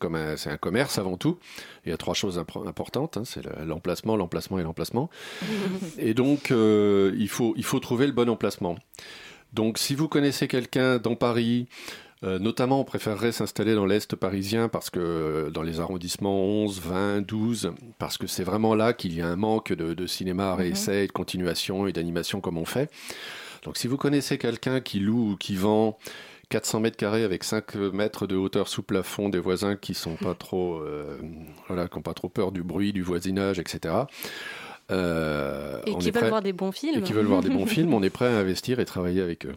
[0.00, 1.38] comme un, c'est un commerce avant tout.
[1.86, 5.08] Il y a trois choses importantes, hein, c'est l'emplacement, l'emplacement et l'emplacement.
[5.98, 8.76] et donc, euh, il, faut, il faut trouver le bon emplacement.
[9.52, 11.68] Donc, si vous connaissez quelqu'un dans Paris,
[12.22, 16.80] euh, notamment, on préférerait s'installer dans l'Est parisien parce que euh, dans les arrondissements 11,
[16.80, 20.54] 20, 12, parce que c'est vraiment là qu'il y a un manque de, cinéma à
[20.54, 20.60] mhm.
[20.60, 22.90] réessai, de continuation et d'animation comme on fait.
[23.64, 25.98] Donc si vous connaissez quelqu'un qui loue ou qui vend,
[26.50, 30.34] 400 mètres carrés avec 5 mètres de hauteur sous plafond, des voisins qui sont pas
[30.34, 31.16] trop, euh,
[31.68, 33.94] voilà, qui n'ont pas trop peur du bruit, du voisinage, etc.
[34.90, 36.98] Euh, et qui veulent voir des bons films.
[36.98, 39.46] Et qui veulent voir des bons films, on est prêt à investir et travailler avec
[39.46, 39.54] eux.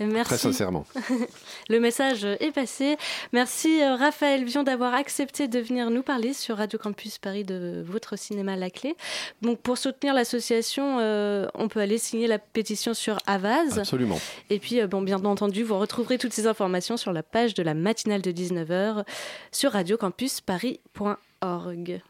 [0.00, 0.24] Merci.
[0.24, 0.86] Très sincèrement.
[1.68, 2.96] Le message est passé.
[3.32, 7.84] Merci euh, Raphaël Vion d'avoir accepté de venir nous parler sur Radio Campus Paris de
[7.86, 8.96] votre cinéma La Clé.
[9.42, 13.78] Donc pour soutenir l'association, euh, on peut aller signer la pétition sur Avaz.
[13.78, 14.18] Absolument.
[14.50, 17.62] Et puis euh, bon, bien entendu, vous retrouverez toutes ces informations sur la page de
[17.62, 19.04] la matinale de 19h
[19.52, 22.02] sur radiocampusparis.org.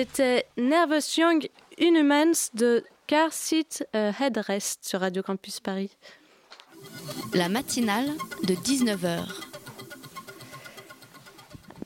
[0.00, 5.90] C'était Nervous Young Inhumans de Car Seat euh, Headrest sur Radio Campus Paris.
[7.34, 8.06] La matinale
[8.44, 9.24] de 19h.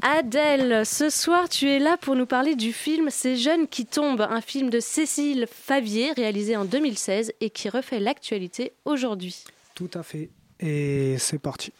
[0.02, 4.26] Adèle, ce soir tu es là pour nous parler du film Ces jeunes qui tombent,
[4.28, 9.42] un film de Cécile Favier réalisé en 2016 et qui refait l'actualité aujourd'hui.
[9.74, 10.28] Tout à fait.
[10.60, 11.72] Et c'est parti.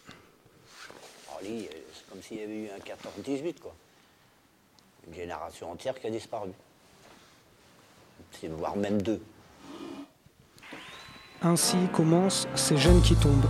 [1.42, 1.68] c'est
[2.08, 3.74] comme s'il y avait eu un 14-18 quoi
[5.06, 6.50] une génération entière qui a disparu.
[8.58, 9.20] Voire même deux.
[11.42, 13.48] Ainsi commencent ces jeunes qui tombent.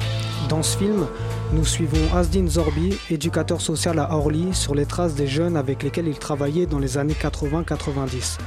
[0.48, 1.06] Dans ce film,
[1.52, 6.08] nous suivons Asdin Zorbi, éducateur social à Orly, sur les traces des jeunes avec lesquels
[6.08, 8.38] il travaillait dans les années 80-90.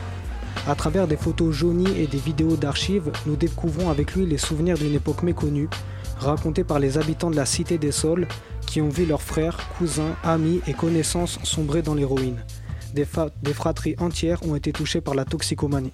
[0.68, 4.78] À travers des photos jaunies et des vidéos d'archives, nous découvrons avec lui les souvenirs
[4.78, 5.70] d'une époque méconnue,
[6.18, 8.28] racontés par les habitants de la Cité des Sols,
[8.66, 12.44] qui ont vu leurs frères, cousins, amis et connaissances sombrer dans l'héroïne
[12.96, 15.92] des, fratries entières ont été touchées par la toxicomanie.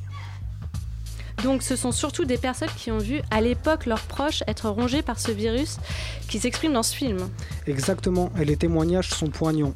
[1.44, 5.02] Donc ce sont surtout des personnes qui ont vu à l'époque leurs proches être rongés
[5.02, 5.80] par ce virus
[6.30, 7.18] qui s'exprime dans ce film.
[7.66, 9.74] Exactement, et les témoignages sont poignants.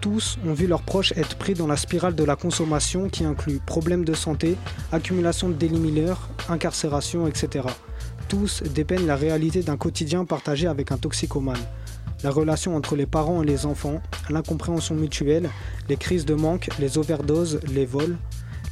[0.00, 3.58] tous ont vu leurs proches être pris dans la spirale de la consommation qui inclut
[3.64, 4.56] problèmes de santé,
[4.92, 6.04] accumulation de daily
[6.48, 7.66] incarcération, etc.
[8.28, 11.64] Tous dépeignent la réalité d'un quotidien partagé avec un toxicomane.
[12.24, 15.50] La relation entre les parents et les enfants, l'incompréhension mutuelle,
[15.90, 18.16] les crises de manque, les overdoses, les vols,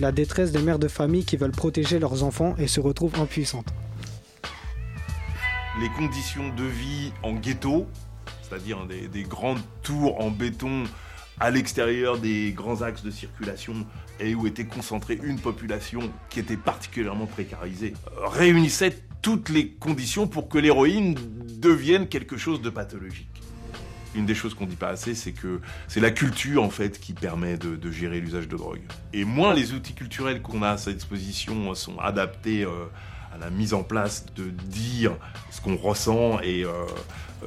[0.01, 3.69] la détresse des mères de famille qui veulent protéger leurs enfants et se retrouvent impuissantes.
[5.83, 7.87] Les conditions de vie en ghetto,
[8.41, 10.85] c'est-à-dire des, grandes tours en béton
[11.39, 13.75] à l'extérieur des grands axes de circulation
[14.19, 20.49] et où était concentrée une population qui était particulièrement précarisée, réunissaient toutes les conditions pour
[20.49, 21.17] que l'héroïne
[21.59, 23.32] devienne quelque chose de pathologique.
[24.15, 27.13] Une des choses qu'on dit pas assez, c'est que c'est la culture en fait qui
[27.15, 28.81] permet de, gérer l'usage de drogue.
[29.13, 32.87] Et moins les outils culturels qu'on a à sa disposition sont adaptés euh,
[33.35, 35.17] à la mise en place de dire
[35.51, 36.71] ce qu'on ressent et euh,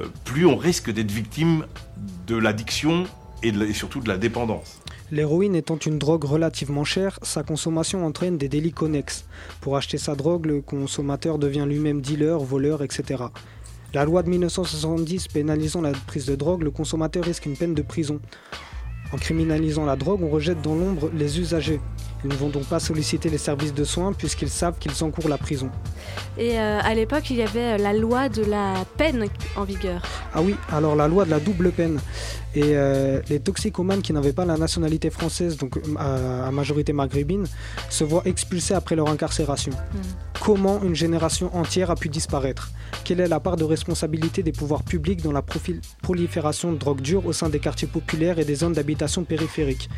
[0.00, 1.66] euh, plus on risque d'être victime
[2.26, 3.04] de l'addiction
[3.42, 4.80] et, surtout de la dépendance.
[5.12, 9.24] L'héroïne étant une drogue relativement chère, sa consommation entraîne des délits connexes.
[9.60, 13.24] Pour acheter sa drogue, le consommateur devient lui-même dealer, voleur, etc.
[13.94, 17.82] La loi de 1970 pénalisant la prise de drogue, le consommateur risque une peine de
[17.82, 18.20] prison.
[19.12, 21.80] En criminalisant la drogue, on rejette dans l'ombre les usagers.
[22.26, 25.38] Ils ne vont donc pas solliciter les services de soins puisqu'ils savent qu'ils encourent la
[25.38, 25.70] prison.
[26.36, 30.02] Et euh, à l'époque, il y avait euh, la loi de la peine en vigueur.
[30.34, 32.00] Ah oui, alors la loi de la double peine.
[32.56, 37.46] Et euh, les toxicomanes qui n'avaient pas la nationalité française, donc à, majorité maghrébine,
[37.90, 39.70] se voient expulsés après leur incarcération.
[39.70, 40.40] Hmm.
[40.40, 42.72] Comment une génération entière a pu disparaître?
[43.04, 45.42] Quelle est la part de responsabilité des pouvoirs publics dans la
[46.02, 49.88] prolifération de drogue dure au sein des quartiers populaires et des zones d'habitation périphériques?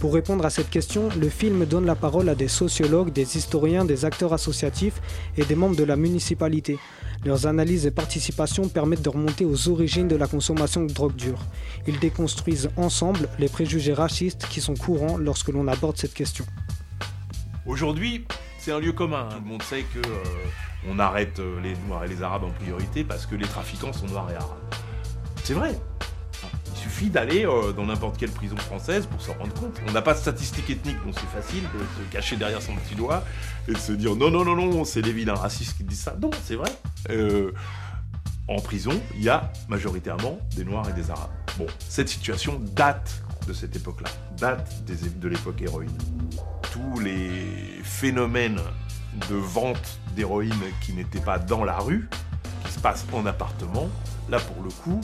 [0.00, 3.84] Pour répondre à cette question, le film donne la parole à des sociologues, des historiens,
[3.84, 5.00] des acteurs associatifs
[5.36, 6.78] et des membres de la municipalité.
[7.24, 11.38] Leurs analyses et participations permettent de remonter aux origines de la consommation de drogue dure.
[11.86, 16.44] Ils déconstruisent ensemble les préjugés racistes qui sont courants lorsque l'on aborde cette question.
[17.66, 18.26] Aujourd'hui,
[18.58, 19.28] c'est un lieu commun.
[19.30, 20.22] Tout le monde sait que euh,
[20.90, 24.06] on arrête euh, les Noirs et les Arabes en priorité parce que les trafiquants sont
[24.06, 24.74] Noirs et Arabes.
[25.44, 25.78] C'est vrai.
[26.74, 29.80] Il suffit d'aller euh, dans n'importe quelle prison française pour s'en rendre compte.
[29.88, 32.96] On n'a pas de statistiques ethniques, donc c'est facile de se cacher derrière son petit
[32.96, 33.24] doigt
[33.68, 36.16] et de se dire non, non, non, non, c'est des vilains racistes qui disent ça.
[36.20, 36.70] Non, c'est vrai.
[37.10, 37.52] Euh,
[38.48, 41.30] en prison, il y a majoritairement des Noirs et des Arabes.
[41.56, 45.96] Bon, cette situation date de cette époque-là, date de l'époque héroïne.
[46.72, 47.30] Tous les
[47.82, 48.60] phénomènes
[49.30, 50.52] de vente d'héroïne
[50.82, 52.08] qui n'étaient pas dans la rue,
[52.64, 53.88] qui se passent en appartement,
[54.28, 55.00] là pour le coup,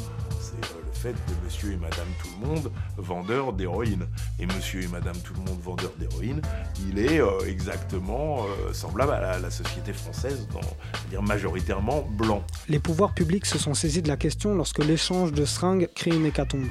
[1.01, 4.07] fait de monsieur et madame tout le monde vendeur d'héroïne.
[4.39, 6.43] Et monsieur et madame tout le monde vendeur d'héroïne,
[6.89, 12.45] il est euh, exactement euh, semblable à la, société française, c'est-à-dire majoritairement blanc.
[12.69, 16.27] Les pouvoirs publics se sont saisis de la question lorsque l'échange de seringues crée une
[16.27, 16.69] hécatombe.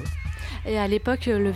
[0.64, 1.52] Et à l'époque, le,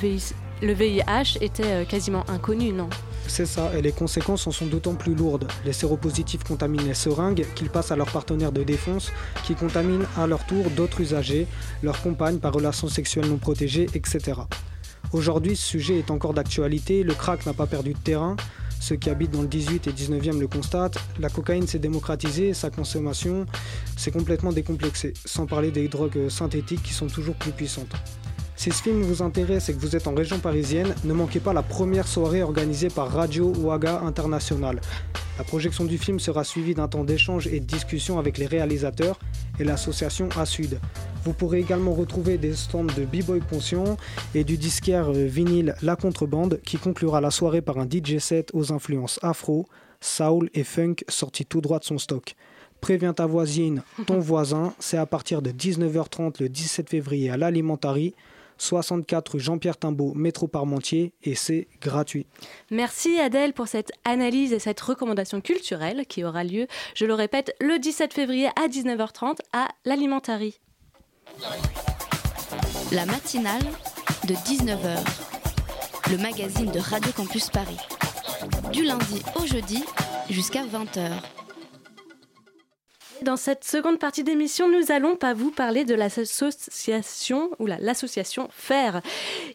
[0.62, 2.88] le VIH était euh, quasiment inconnu, non?
[3.26, 5.48] C'est ça, et les conséquences en sont d'autant plus lourdes.
[5.64, 9.12] Les séropositifs contaminent les seringues qu'ils passent à leurs partenaires de défense,
[9.44, 11.46] qui contaminent à leur tour d'autres usagers,
[11.82, 14.40] leurs compagnes par relations sexuelles non protégées, etc.
[15.12, 18.36] Aujourd'hui, ce sujet est encore d'actualité, le crack n'a pas perdu de terrain,
[18.80, 22.68] ceux qui habitent dans le 18 et 19e le constatent, la cocaïne s'est démocratisée, sa
[22.68, 23.46] consommation
[23.96, 27.94] s'est complètement décomplexée, sans parler des drogues synthétiques qui sont toujours plus puissantes.
[28.56, 31.52] Si ce film vous intéresse et que vous êtes en région parisienne, ne manquez pas
[31.52, 34.80] la première soirée organisée par Radio Ouaga International.
[35.36, 39.18] La projection du film sera suivie d'un temps d'échange et de discussion avec les réalisateurs
[39.58, 40.78] et l'association A-Sud.
[41.24, 43.96] Vous pourrez également retrouver des stands de B-Boy Conscient
[44.34, 48.72] et du disquaire vinyle La Contrebande qui conclura la soirée par un DJ set aux
[48.72, 49.66] influences afro,
[50.00, 52.36] soul et funk sorti tout droit de son stock.
[52.80, 58.14] Préviens ta voisine, ton voisin, c'est à partir de 19h30 le 17 février à l'Alimentary.
[58.58, 62.26] 64 rue Jean-Pierre Timbaud, métro Parmentier, et c'est gratuit.
[62.70, 67.54] Merci Adèle pour cette analyse et cette recommandation culturelle qui aura lieu, je le répète,
[67.60, 70.60] le 17 février à 19h30 à l'Alimentary.
[72.92, 73.62] La matinale
[74.28, 74.98] de 19h,
[76.10, 77.78] le magazine de Radio Campus Paris.
[78.72, 79.84] Du lundi au jeudi
[80.30, 81.10] jusqu'à 20h.
[83.24, 89.00] Dans cette seconde partie d'émission, nous allons pas vous parler de l'association ou l'association FAIR.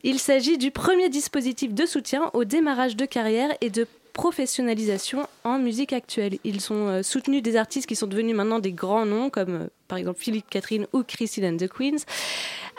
[0.03, 5.59] Il s'agit du premier dispositif de soutien au démarrage de carrière et de professionnalisation en
[5.59, 6.39] musique actuelle.
[6.43, 9.67] Ils sont euh, soutenus des artistes qui sont devenus maintenant des grands noms, comme euh,
[9.87, 12.05] par exemple Philippe Catherine ou Christine and the Queens.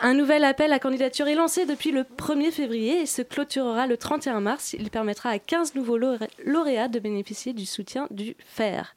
[0.03, 3.97] Un nouvel appel à candidature est lancé depuis le 1er février et se clôturera le
[3.97, 4.73] 31 mars.
[4.73, 5.99] Il permettra à 15 nouveaux
[6.43, 8.95] lauréats de bénéficier du soutien du FAIR.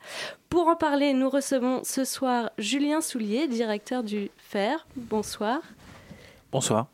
[0.49, 4.87] Pour en parler, nous recevons ce soir Julien Soulier, directeur du FAIR.
[4.97, 5.61] Bonsoir.
[6.51, 6.87] Bonsoir.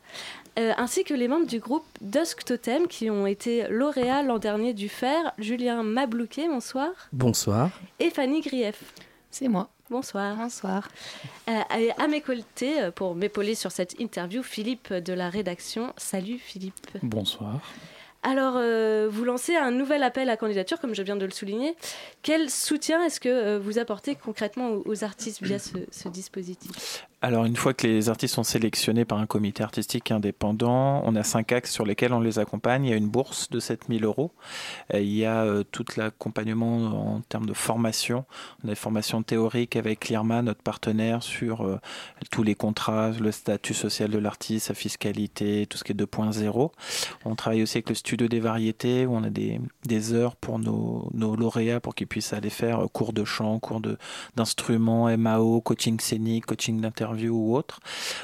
[0.59, 4.73] Euh, ainsi que les membres du groupe Dusk Totem qui ont été lauréats l'an dernier
[4.73, 6.89] du FER, Julien Mablouquet, bonsoir.
[7.13, 7.69] Bonsoir.
[8.01, 8.93] Et Fanny Grief.
[9.29, 9.69] C'est moi.
[9.91, 10.37] Bonsoir.
[10.37, 10.87] Bonsoir.
[11.49, 15.93] Euh, et à mes côtés, euh, pour m'épauler sur cette interview, Philippe de la rédaction.
[15.97, 16.87] Salut Philippe.
[17.03, 17.59] Bonsoir.
[18.23, 21.75] Alors, euh, vous lancez un nouvel appel à candidature, comme je viens de le souligner.
[22.21, 27.05] Quel soutien est-ce que euh, vous apportez concrètement aux, aux artistes via ce, ce dispositif?
[27.23, 31.21] Alors, une fois que les artistes sont sélectionnés par un comité artistique indépendant, on a
[31.21, 32.85] cinq axes sur lesquels on les accompagne.
[32.85, 34.31] Il y a une bourse de 7000 euros.
[34.91, 38.25] Il y a euh, tout l'accompagnement en termes de formation.
[38.63, 41.79] On a des formations théoriques avec l'IRMA, notre partenaire, sur euh,
[42.31, 46.71] tous les contrats, le statut social de l'artiste, sa fiscalité, tout ce qui est 2.0.
[47.25, 50.57] On travaille aussi avec le studio des variétés, où on a des, des heures pour
[50.57, 53.79] nos, nos lauréats pour qu'ils puissent aller faire euh, cours de chant, cours
[54.35, 56.81] d'instruments, MAO, coaching scénique, coaching
[57.11, 57.79] d'interview ou autre.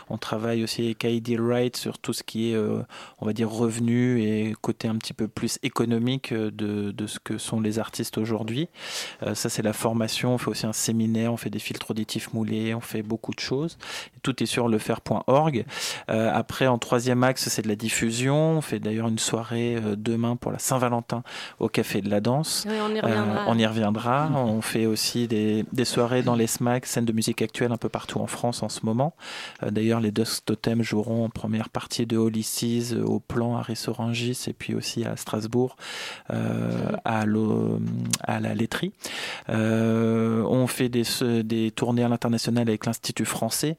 [0.10, 2.82] On travaille aussi avec ID Wright sur tout ce qui est, euh,
[3.20, 7.20] on va dire, revenu et côté un petit peu plus économique euh, de, de ce
[7.20, 8.70] que sont les artistes aujourd'hui.
[9.24, 10.34] Euh, ça, c'est la formation.
[10.34, 13.40] On fait aussi un séminaire, on fait des filtres auditifs moulés, on fait beaucoup de
[13.40, 13.78] choses.
[14.24, 15.66] Tout est sur lefaire.org.
[16.10, 18.58] Euh, après, en troisième axe, c'est de la diffusion.
[18.58, 21.24] On fait d'ailleurs une soirée demain pour la Saint-Valentin
[21.60, 22.66] au Café de la Danse.
[22.68, 23.46] Oui, on y reviendra.
[23.48, 24.30] On y reviendra.
[24.36, 27.90] On fait aussi des, des soirées dans les SMAC, scènes de musique actuelle un peu
[27.90, 29.14] partout en France en moment.
[29.64, 33.56] Euh, D'ailleurs, les Dusk Totem joueront en première partie de Holy Seas euh, au plan
[33.56, 35.76] à Rissorangis et puis aussi à Strasbourg
[36.30, 38.92] euh, à, la laiterie.
[39.48, 43.78] On fait des tournées à l'international avec l'Institut français.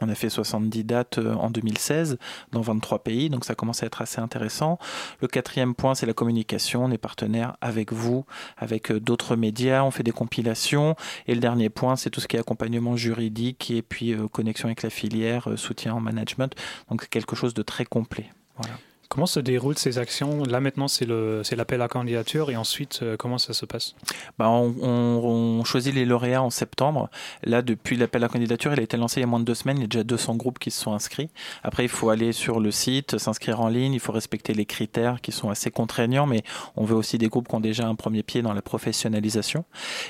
[0.00, 2.18] On a fait 70 dates euh, en 2016
[2.52, 4.78] dans 23 pays, donc ça commence à être assez intéressant.
[5.20, 6.84] Le quatrième point, c'est la communication.
[6.84, 8.24] On est partenaire avec vous,
[8.56, 10.96] avec euh, d'autres médias, on fait des compilations.
[11.26, 14.66] Et le dernier point, c'est tout ce qui est accompagnement juridique et puis euh, connexion
[14.66, 16.54] avec la filière, soutien en management.
[16.90, 18.30] Donc quelque chose de très complet.
[18.56, 18.74] Voilà.
[19.14, 20.42] Comment se déroulent ces actions?
[20.42, 23.94] Là maintenant, c'est l'appel à candidature et ensuite, euh, comment ça se passe?
[24.40, 27.08] Bah, on, choisit les lauréats en septembre.
[27.44, 29.54] Là, depuis l'appel à candidature, il a été lancé il y a moins de deux
[29.54, 29.76] semaines.
[29.76, 31.30] Il y a déjà 200 groupes qui se sont inscrits.
[31.62, 33.92] Après, il faut aller sur le site, s'inscrire en ligne.
[33.92, 36.42] Il faut respecter les critères qui sont assez contraignants, mais
[36.74, 39.64] on veut aussi des groupes qui ont déjà un premier pied dans la professionnalisation.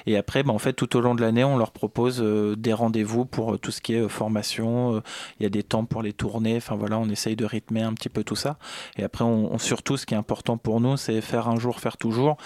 [0.07, 2.73] Et après, bah, en fait, tout au long de l'année, on leur propose euh, des
[2.73, 5.03] rendez-vous pour euh, tout ce qui est formation.
[5.41, 6.57] Il y a des temps pour les tournées.
[6.57, 8.57] Enfin voilà, on essaye de rythmer un petit peu tout ça.
[8.97, 11.81] Et après, on, on- surtout, ce qui est important pour nous, c'est faire un jour,
[11.81, 12.37] faire toujours.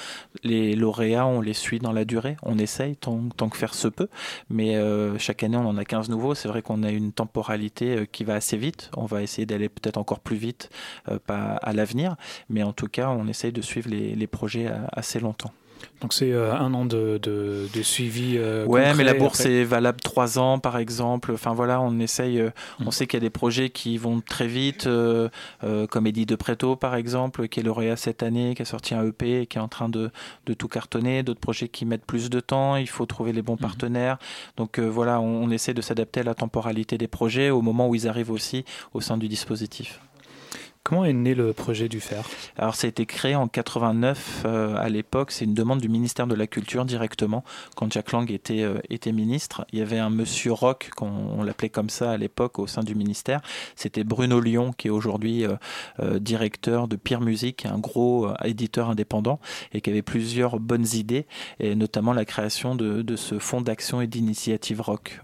[0.44, 2.36] Les lauréats, on les suit dans la durée.
[2.42, 4.08] On essaye tant, tant que faire se peut.
[4.50, 6.34] Mais euh, chaque année, on en a 15 nouveaux.
[6.34, 8.90] C'est vrai qu'on a une temporalité euh, qui va assez vite.
[8.96, 10.70] On va essayer d'aller peut-être encore plus vite
[11.08, 12.16] euh, pas à l'avenir.
[12.48, 15.52] Mais en tout cas, on essaye de suivre les, projets assez longtemps.
[16.00, 18.36] Donc c'est euh, un an de, de, de suivi.
[18.36, 19.52] euh, Ouais, concret, mais la bourse après.
[19.52, 21.32] est valable trois ans, par exemple.
[21.32, 22.40] Enfin voilà, on essaye.
[22.40, 22.50] euh,
[22.86, 25.28] On sait qu'il y a des projets qui vont très vite, euh,
[25.90, 29.04] comme Eddie de Preto, par exemple, qui est lauréat cette année, qui a sorti un
[29.06, 30.10] EP et qui est en train de,
[30.46, 31.22] de tout cartonner.
[31.24, 32.76] D'autres projets qui mettent plus de temps.
[32.76, 34.18] Il faut trouver les bons partenaires.
[34.56, 37.94] Donc voilà, on, on essaie de s'adapter à la temporalité des projets au moment où
[37.96, 38.64] ils arrivent aussi
[38.94, 39.98] au sein du dispositif.
[40.88, 42.24] Comment est né le projet du fer?
[42.56, 46.26] Alors ça a été créé en 89 euh, à l'époque, c'est une demande du ministère
[46.26, 47.44] de la Culture directement
[47.76, 51.42] quand Jack Lang était euh, était ministre, il y avait un monsieur Rock qu'on on
[51.42, 53.42] l'appelait comme ça à l'époque au sein du ministère,
[53.76, 55.56] c'était Bruno Lyon qui est aujourd'hui euh,
[56.00, 59.40] euh, directeur de Pire Musique, un gros euh, éditeur indépendant
[59.74, 61.26] et qui avait plusieurs bonnes idées
[61.60, 65.20] et notamment la création de, de ce fonds d'action et d'initiative rock.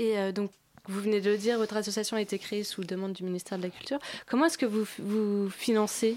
[0.00, 0.50] Et euh, donc,
[0.90, 3.62] vous venez de le dire, votre association a été créée sous demande du ministère de
[3.62, 3.98] la Culture.
[4.28, 6.16] Comment est-ce que vous vous financez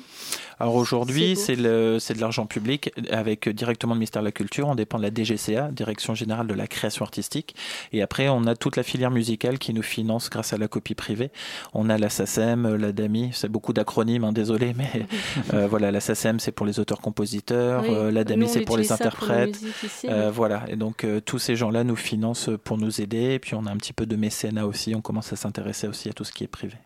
[0.60, 4.68] Alors aujourd'hui, C'est de l'argent public avec directement le ministère de la Culture.
[4.68, 7.56] On dépend de la DGCA, Direction Générale de la Création Artistique.
[7.92, 10.96] Et après, on a toute la filière musicale qui nous finance grâce à la copie
[10.96, 11.32] privée.
[11.74, 15.06] On a la SACEM, la DAMI, c'est beaucoup d'acronymes, hein, désolé, mais
[15.54, 18.88] euh, voilà, la SACEM c'est pour les auteurs-compositeurs, Oui, euh, la DAMI c'est pour les
[18.88, 19.62] pour interprètes.
[19.84, 23.34] ici, Euh, voilà, et donc tous ces gens-là nous financent pour nous aider.
[23.34, 24.96] Et puis on a un petit peu de mécénat aussi.
[24.96, 26.78] On commence à s'intéresser aussi à tout ce qui est privé.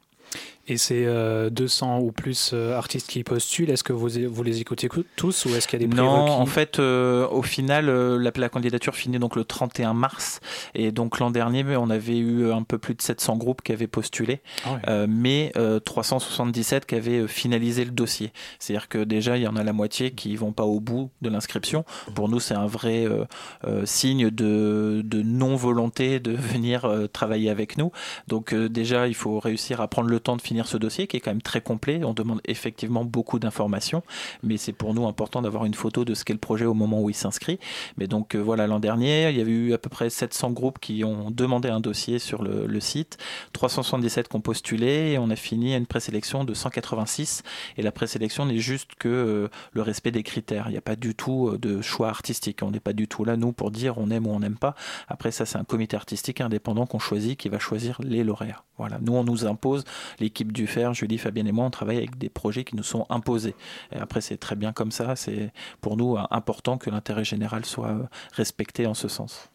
[0.68, 3.70] Et c'est euh, 200 ou plus euh, artistes qui postulent.
[3.70, 6.45] Est-ce que vous, vous les écoutez tous ou est-ce qu'il y a des Non, en
[6.45, 10.39] fait, euh, au final, euh, à candidature finit donc le 31 mars.
[10.76, 13.88] Et donc l'an dernier, on avait eu un peu plus de 700 groupes qui avaient
[13.88, 18.32] postulé, Ah euh, mais euh, 377 qui avaient euh, finalisé le dossier.
[18.59, 21.30] C'est-à-dire que déjà, il y en a la moitié qui vont pas au bout de
[21.30, 21.86] l'inscription.
[22.15, 23.26] Pour nous, c'est un vrai euh,
[23.65, 27.91] euh, signe de, de non-volonté de venir euh, travailler avec nous.
[28.28, 31.18] Donc euh, déjà, il faut réussir à prendre le temps de finir ce dossier qui
[31.18, 32.01] est quand même très complet.
[32.03, 34.01] On demande effectivement beaucoup d'informations,
[34.43, 37.01] mais c'est pour nous important d'avoir une photo de ce qu'est le projet au moment
[37.01, 37.60] où il s'inscrit.
[37.97, 40.80] Mais donc euh, voilà, l'an dernier, il y avait eu à peu près 700 groupes
[40.80, 43.18] qui ont demandé un dossier sur le, le site,
[43.53, 47.43] 377 qui ont postulé, et on a fini à une présélection de 186.
[47.78, 50.66] Et la présélection n'est juste que euh, le respect des critères.
[50.68, 52.64] Il n'y a pas du tout euh, de choix artistique.
[52.64, 54.76] On n'est pas du tout là, nous, pour dire on aime ou on n'aime pas.
[55.08, 58.64] Après, ça, c'est un comité artistique indépendant qu'on choisit, qui va choisir les lauréats.
[58.78, 58.99] Voilà.
[59.01, 59.84] Nous, on nous impose,
[60.20, 63.06] l'équipe du Fer, Julie, Fabienne et moi, on travaille avec des projets qui nous sont
[63.10, 63.56] imposés.
[63.91, 65.16] Et après, c'est très bien comme ça.
[65.16, 69.50] C'est pour nous important que l'intérêt général soit euh, respecté en ce sens.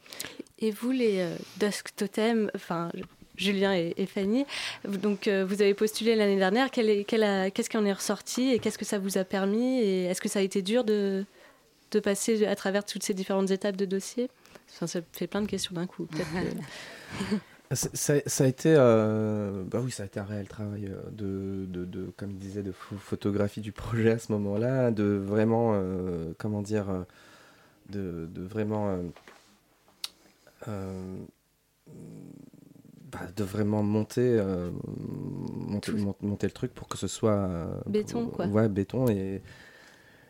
[0.58, 2.90] Et vous, les euh, Dusk Totem, enfin,
[3.36, 4.44] Julien et, et Fanny,
[4.86, 6.70] donc euh, vous avez postulé l'année dernière.
[6.70, 10.28] Qu'est-ce qui en est ressorti et qu'est-ce que ça vous a permis Et est-ce que
[10.28, 11.24] ça a été dur de,
[11.92, 14.28] de passer à travers toutes ces différentes étapes de dossier?
[14.74, 16.06] Enfin, Ça fait plein de questions d'un coup.
[16.06, 17.36] que-
[17.74, 21.64] Ça, ça a été, euh, bah oui, ça a été un réel travail euh, de,
[21.66, 25.72] de, de comme il disait, de pho- photographie du projet à ce moment-là, de vraiment,
[25.74, 27.02] euh, comment dire, euh,
[27.90, 28.98] de, de vraiment, euh,
[30.68, 31.16] euh,
[33.10, 34.42] bah, de vraiment monter,
[35.54, 37.48] monter, mon- monter le truc pour que ce soit
[37.86, 38.46] Béton, pour- quoi.
[38.46, 39.42] Ouais, béton et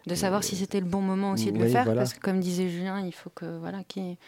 [0.05, 2.01] De savoir si c'était le bon moment aussi de le faire, voilà.
[2.01, 4.19] parce que comme disait Julien, il faut que voilà qu'il y ait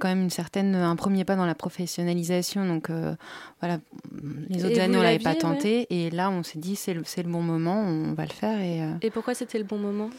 [0.00, 2.66] quand même une certaine un premier pas dans la professionnalisation.
[2.66, 3.14] Donc euh,
[3.60, 3.78] voilà,
[4.48, 6.94] les autres Et années on l'avait pas ouais tenté, et là on s'est dit c'est
[6.94, 8.58] le, c'est le bon moment, on va le faire.
[8.60, 10.10] Et, euh, Et pourquoi c'était le bon moment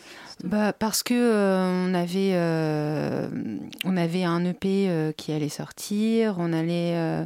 [0.45, 3.27] bah, parce que euh, on avait euh,
[3.83, 7.25] on avait un EP euh, qui allait sortir, on allait euh,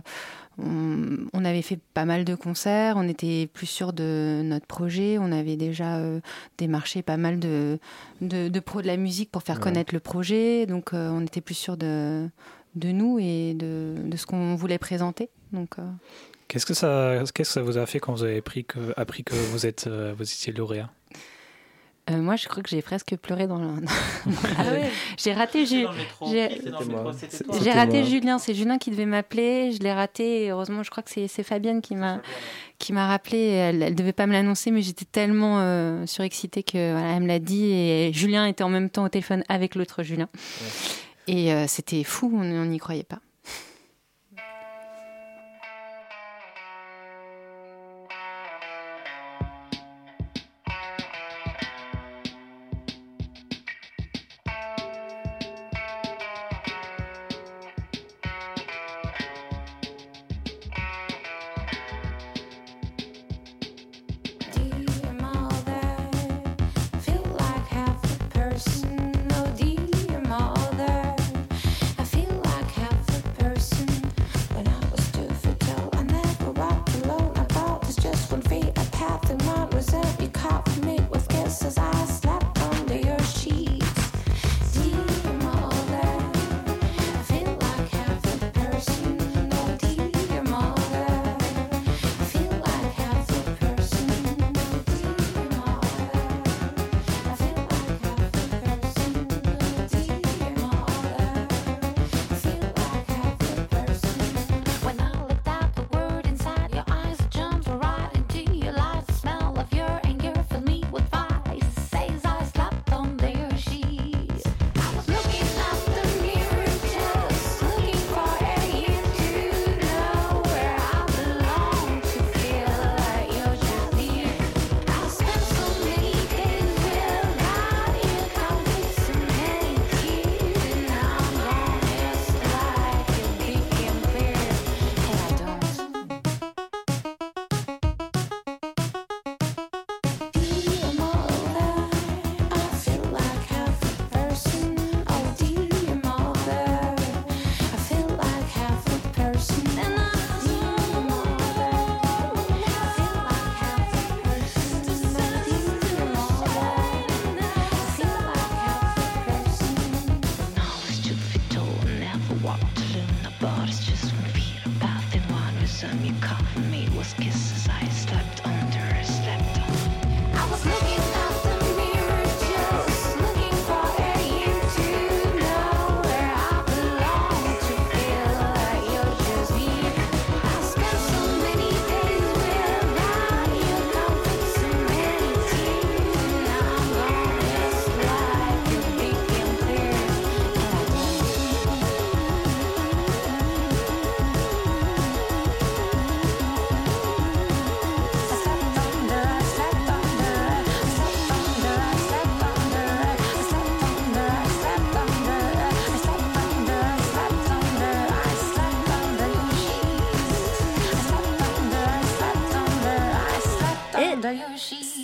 [0.58, 5.18] on, on avait fait pas mal de concerts, on était plus sûr de notre projet,
[5.20, 6.20] on avait déjà euh,
[6.58, 7.80] démarché pas mal de,
[8.22, 9.64] de, de pros de la musique pour faire Ouais.
[9.64, 12.28] connaître le projet, donc euh, on était plus sûr de,
[12.76, 15.30] de nous et de, de ce qu'on voulait présenter.
[15.52, 15.84] Donc, euh,
[16.48, 19.24] Qu'est-ce que ça, qu'est-ce que ça vous a fait quand vous avez appris que, appris
[19.24, 20.92] que vous êtes, vous étiez lauréat?
[22.10, 23.66] Euh, moi, je crois que j'ai presque pleuré dans la.
[23.66, 23.82] dans
[24.58, 24.90] Ah ouais.
[25.18, 25.86] J'ai raté Ju-
[26.32, 28.10] j'ai- le raté moi.
[28.10, 31.28] Julien, c'est Julien qui devait m'appeler, je l'ai raté et heureusement je crois que c'est
[31.28, 32.22] c'est Fabienne qui m'a
[32.78, 36.92] qui m'a rappelé, elle, elle devait pas me l'annoncer mais j'étais tellement euh, surexcitée que
[36.92, 40.04] voilà, elle me l'a dit et Julien était en même temps au téléphone avec l'autre
[40.04, 40.28] Julien.
[41.28, 43.20] Et euh, c'était fou, on n'y croyait pas.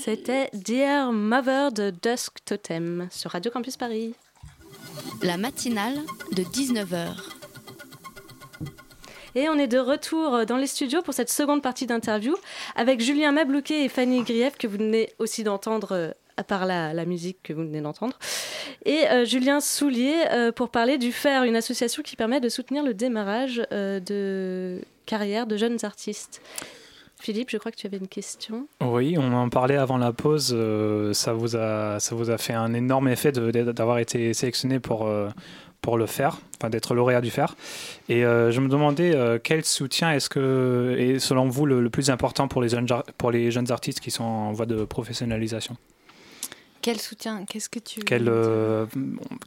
[0.03, 4.15] C'était Dear Mother de Dusk Totem sur Radio Campus Paris.
[5.21, 5.99] La matinale
[6.31, 7.09] de 19h.
[9.35, 12.35] Et on est de retour dans les studios pour cette seconde partie d'interview
[12.75, 16.93] avec Julien Mablouquet et Fanny Grief que vous venez aussi d'entendre euh, à part la,
[16.93, 18.17] la musique que vous venez d'entendre.
[18.85, 22.83] Et euh, Julien Soulier euh, pour parler du FAIR, une association qui permet de soutenir
[22.83, 26.41] le démarrage euh, de carrière de jeunes artistes.
[27.21, 28.67] Philippe, je crois que tu avais une question.
[28.81, 30.51] Oui, on en parlait avant la pause.
[30.57, 35.05] euh, ça, vous a, ça vous a fait un énorme effet d'avoir été sélectionné pour,
[35.05, 35.29] euh,
[35.81, 37.55] pour le faire, enfin d'être lauréat du faire.
[38.09, 41.89] Et euh, je me demandais euh, quel soutien est-ce que est selon vous le, le
[41.91, 42.87] plus important pour les, jeunes,
[43.19, 45.77] pour les jeunes artistes qui sont en voie de professionnalisation?
[46.81, 47.45] Quel soutien?
[47.45, 47.99] Qu'est-ce que tu.
[47.99, 48.87] Quelle, euh,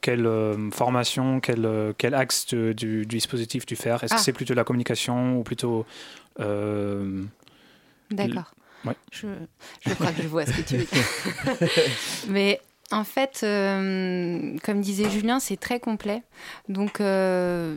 [0.00, 1.68] quelle euh, formation, quel,
[1.98, 4.18] quel axe de- du, du dispositif du faire Est-ce Ah.
[4.18, 5.84] que c'est plutôt la communication ou plutôt.
[6.38, 7.22] euh,
[8.10, 8.54] D'accord.
[8.84, 8.94] ouais.
[9.12, 9.26] Je,
[9.86, 11.68] je crois que je vois ce que tu veux dire.
[12.28, 16.22] Mais en fait, euh, comme disait Julien, c'est très complet.
[16.68, 17.76] Donc, euh,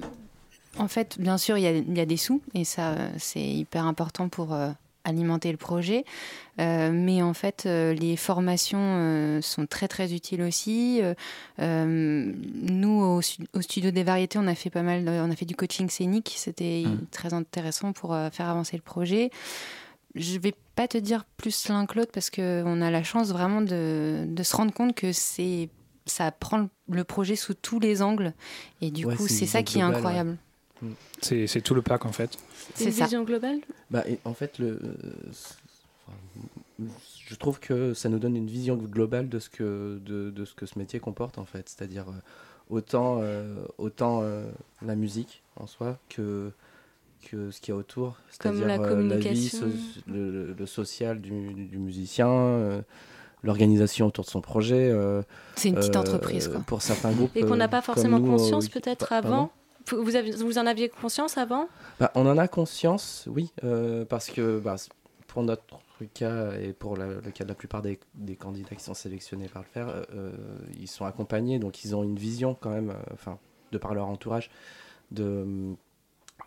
[0.78, 3.42] en fait, bien sûr, il y a, il y a des sous et ça, c'est
[3.42, 4.70] hyper important pour euh,
[5.06, 6.04] alimenter le projet.
[6.60, 11.02] Euh, mais en fait, euh, les formations euh, sont très très utiles aussi.
[11.60, 15.36] Nous, au, stu- au studio des variétés, on a fait pas mal, de- on a
[15.36, 16.34] fait du coaching scénique.
[16.38, 17.06] C'était Mm.
[17.12, 19.32] très intéressant pour faire avancer le projet.
[20.18, 23.62] Je vais pas te dire plus l'un que l'autre parce qu'on a la chance vraiment
[23.62, 25.70] de, de se rendre compte que c'est
[26.06, 28.34] ça prend le- projet sous tous les angles
[28.82, 30.38] et du Ouais, coup c'est ça qui est globale, incroyable.
[30.82, 30.92] Mm.
[31.22, 32.32] C'est tout le pack en fait.
[32.76, 33.04] C'est une ça.
[33.06, 33.60] vision globale?
[33.92, 34.94] Bah, et en fait, le, euh,
[37.26, 40.54] je trouve que ça nous donne une vision globale de ce que, de, de ce,
[40.54, 41.68] que ce métier comporte, en fait.
[41.70, 42.14] C'est-à-dire euh,
[42.70, 44.46] autant, euh, autant euh,
[44.86, 46.52] la musique en soi que,
[47.30, 48.18] que ce qu'il y a autour.
[48.40, 49.60] Comme C'est-à-dire la euh, vie, communication.
[49.60, 52.30] so- le, social du, du musicien.
[52.30, 52.82] euh,
[53.44, 54.90] L'organisation autour de son projet.
[54.92, 55.22] euh,
[55.56, 56.60] C'est une petite euh, entreprise, quoi.
[56.66, 57.30] Pour certains groupes.
[57.36, 59.52] Et qu'on n'a euh, pas forcément nous, conscience euh, peut-être avant
[59.90, 61.70] vous, vous avez- vous en aviez conscience avant
[62.00, 64.76] bah, on en a conscience, oui, euh, parce que bah,
[65.28, 65.64] pour notre
[66.16, 69.48] cas et pour la- le cas de la plupart des, des candidats qui sont sélectionnés
[69.48, 70.32] par le faire, euh, euh,
[70.80, 73.38] ils sont accompagnés, donc ils ont une vision quand même, euh, enfin,
[73.72, 74.50] de par leur entourage,
[75.12, 75.46] de,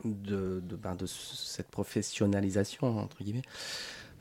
[0.05, 3.43] de, de, ben, de cette professionnalisation, entre guillemets.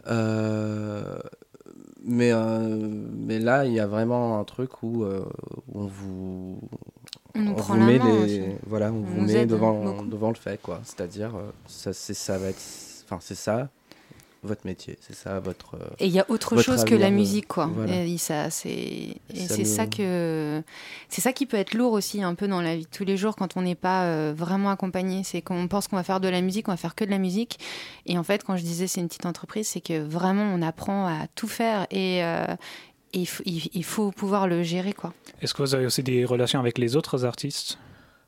[0.07, 1.19] Euh,
[2.03, 2.77] mais, euh,
[3.11, 5.25] mais là, il y a vraiment un truc où, euh,
[5.73, 6.59] on vous,
[7.35, 10.05] On on vous met main les, voilà, on, On vous met devant, beaucoup.
[10.07, 10.79] devant le fait, quoi.
[10.83, 12.61] C'est-à-dire, euh, ça, c'est, ça va être,
[13.05, 13.69] enfin, c'est ça
[14.43, 15.77] votre métier, c'est ça votre.
[15.99, 17.65] Et il y a autre chose que la musique, quoi.
[17.73, 18.03] voilà.
[18.05, 19.17] Et ça, c'est et
[19.47, 20.63] Ça c'est ça que
[21.09, 23.17] c'est ça qui peut être lourd aussi un peu dans la vie de tous les
[23.17, 25.23] jours quand on n'est pas euh, vraiment accompagné.
[25.23, 27.17] C'est qu'on pense qu'on va faire de la musique, on va faire que de la
[27.17, 27.59] musique.
[28.05, 31.07] Et en fait, quand je disais c'est une petite entreprise, c'est que vraiment on apprend
[31.07, 32.45] à tout faire et euh,
[33.11, 35.13] et il faut- il, il faut pouvoir le gérer, quoi.
[35.41, 37.79] Est-ce que vous avez aussi des relations avec les autres artistes?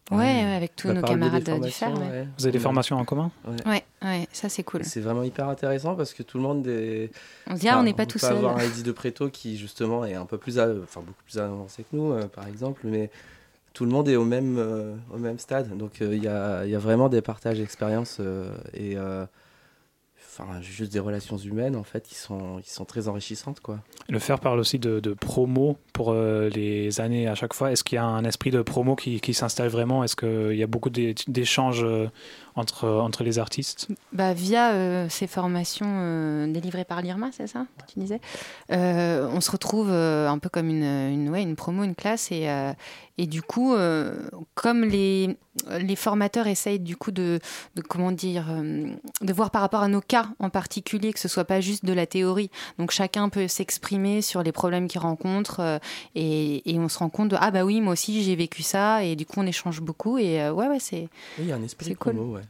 [0.09, 1.87] Ouais, ouais, avec tous Bah, nos camarades des du fer.
[1.89, 2.19] formations, ouais.
[2.21, 2.27] ouais.
[2.37, 3.31] Vous avez des On a- formations en commun?
[3.47, 3.55] Ouais.
[3.65, 4.83] Ouais, ouais, ça c'est cool.
[4.83, 7.11] C'est vraiment hyper intéressant parce que tout le monde est.
[7.47, 8.37] On se dit, ah, on n'est pas tout peut seul.
[8.37, 11.37] avoir un Eddie de Préto qui justement est un peu plus, a- enfin beaucoup plus
[11.37, 13.09] avancé que nous, euh, par exemple, mais
[13.73, 15.77] tout le monde est au même, euh, au même stade.
[15.77, 19.25] Donc euh, il y, a, il y a vraiment des partages d'expériences euh, et euh,
[20.61, 23.79] juste des relations humaines en fait qui sont, qui sont très enrichissantes quoi.
[24.09, 27.71] Le faire parle aussi de, de promo pour euh, les années à chaque fois.
[27.71, 30.03] Est-ce qu'il y a un esprit de promo qui, qui s'installe vraiment?
[30.03, 32.07] Est-ce qu'il y a beaucoup d'é- d'échanges euh,
[32.55, 37.65] entre, entre les artistes Bah, via euh, ces formations euh, délivrées par l'IRMA, c'est ça
[37.85, 38.19] que tu disais?
[38.71, 42.31] Euh, On se retrouve euh, un peu comme une, une, ouais, une promo, une classe.
[42.31, 42.73] Et, euh,
[43.17, 44.15] et du coup, euh,
[44.55, 45.37] comme les,
[45.79, 47.39] les formateurs essayent du coup de,
[47.75, 51.45] de comment dire, de voir par rapport à nos cas en particulier, que ce soit
[51.45, 52.49] pas juste de la théorie.
[52.79, 55.77] Donc chacun peut s'exprimer sur les problèmes qu'il rencontre euh,
[56.15, 59.03] et, et on se rend compte de ah bah oui moi aussi j'ai vécu ça
[59.03, 61.55] et du coup on échange beaucoup et euh, ouais ouais c'est Oui, il y a
[61.55, 62.13] un esprit cool.
[62.15, 62.40] promo, ouais,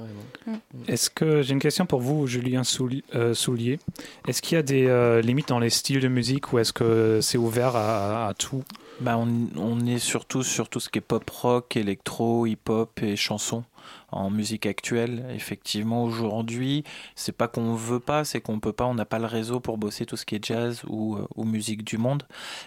[0.00, 0.60] carrément.
[0.88, 3.78] Est-ce que j'ai une question pour vous, Julien Souli- euh, Soulier
[4.26, 7.20] Est-ce qu'il y a des euh, limites dans les styles de musique ou est-ce que
[7.22, 8.64] c'est ouvert à, à tout?
[9.00, 13.16] Bah, on, on est surtout sur tout ce qui est pop rock, électro, hip-hop et
[13.16, 13.64] chansons
[14.12, 15.24] en musique actuelle.
[15.34, 16.84] Effectivement, aujourd'hui,
[17.14, 19.78] c'est pas qu'on veut pas, c'est qu'on peut pas, on n'a pas le réseau pour
[19.78, 22.24] bosser tout ce qui est jazz ou, euh, ou musique du monde.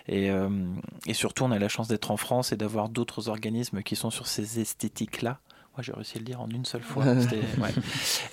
[0.07, 0.49] Et, euh,
[1.05, 4.09] et surtout, on a la chance d'être en France et d'avoir d'autres organismes qui sont
[4.09, 5.39] sur ces esthétiques-là
[5.75, 7.03] Moi, j'ai réussi à le dire en une seule fois.
[7.59, 7.71] Ouais.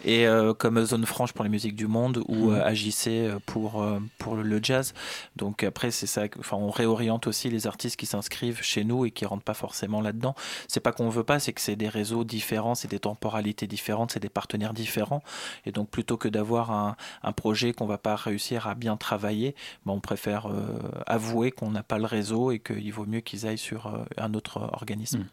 [0.04, 2.54] Et euh, comme Zone Franche pour les musiques du monde ou Mhm.
[2.54, 4.92] euh, AJC pour, euh, pour le jazz.
[5.36, 6.24] Donc après, c'est ça.
[6.38, 10.00] Enfin, on réoriente aussi les artistes qui s'inscrivent chez nous et qui rentrent pas forcément
[10.02, 10.34] là-dedans.
[10.68, 14.12] C'est pas qu'on veut pas, c'est que c'est des réseaux différents, c'est des temporalités différentes,
[14.12, 15.22] c'est des partenaires différents.
[15.64, 19.54] Et donc plutôt que d'avoir un, un projet qu'on va pas réussir à bien travailler,
[19.86, 23.46] ben, on préfère euh, avouer qu'on n'a pas le réseau et qu'il vaut mieux qu'ils
[23.46, 25.24] aillent sur euh, un autre organisme.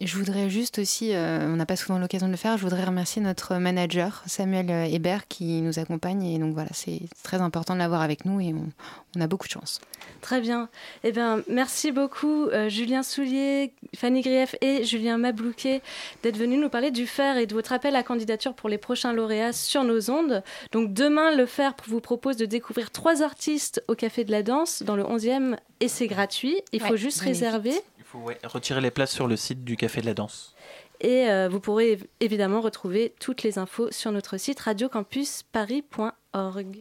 [0.00, 2.84] Je voudrais juste aussi, euh, on n'a pas souvent l'occasion de le faire, je voudrais
[2.84, 7.74] remercier notre manager Samuel euh, Hébert qui nous accompagne et donc voilà, c'est très important
[7.74, 8.68] de l'avoir avec nous et on,
[9.16, 9.80] on a beaucoup de chance.
[10.20, 10.68] Très bien.
[11.02, 15.80] Eh bien, merci beaucoup euh, Julien Soulier, Fanny Grief et Julien Mablouquet
[16.22, 19.14] d'être venus nous parler du FER et de votre appel à candidature pour les prochains
[19.14, 20.42] lauréats sur nos ondes.
[20.72, 24.82] Donc demain, le FER vous propose de découvrir trois artistes au Café de la Danse
[24.82, 26.60] dans le 11e et c'est gratuit.
[26.72, 27.72] Il faut juste réserver.
[28.10, 30.54] Faut ouais, retirer les places sur le site du Café de la Danse.
[31.00, 36.78] Et euh, vous pourrez év- évidemment retrouver toutes les infos sur notre site radiocampusparis.org.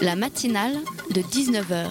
[0.00, 0.76] La matinale
[1.10, 1.88] de 19h.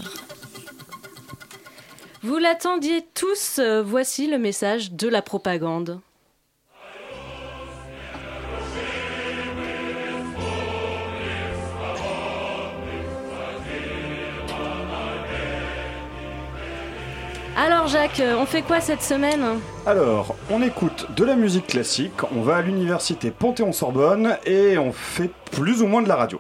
[2.22, 6.00] Vous l'attendiez tous, euh, voici le message de la propagande.
[17.56, 19.60] Alors Jacques, euh, on fait quoi cette semaine?
[19.86, 25.30] Alors, on écoute de la musique classique, on va à l'université Panthéon-Sorbonne et on fait
[25.52, 26.40] plus ou moins de la radio.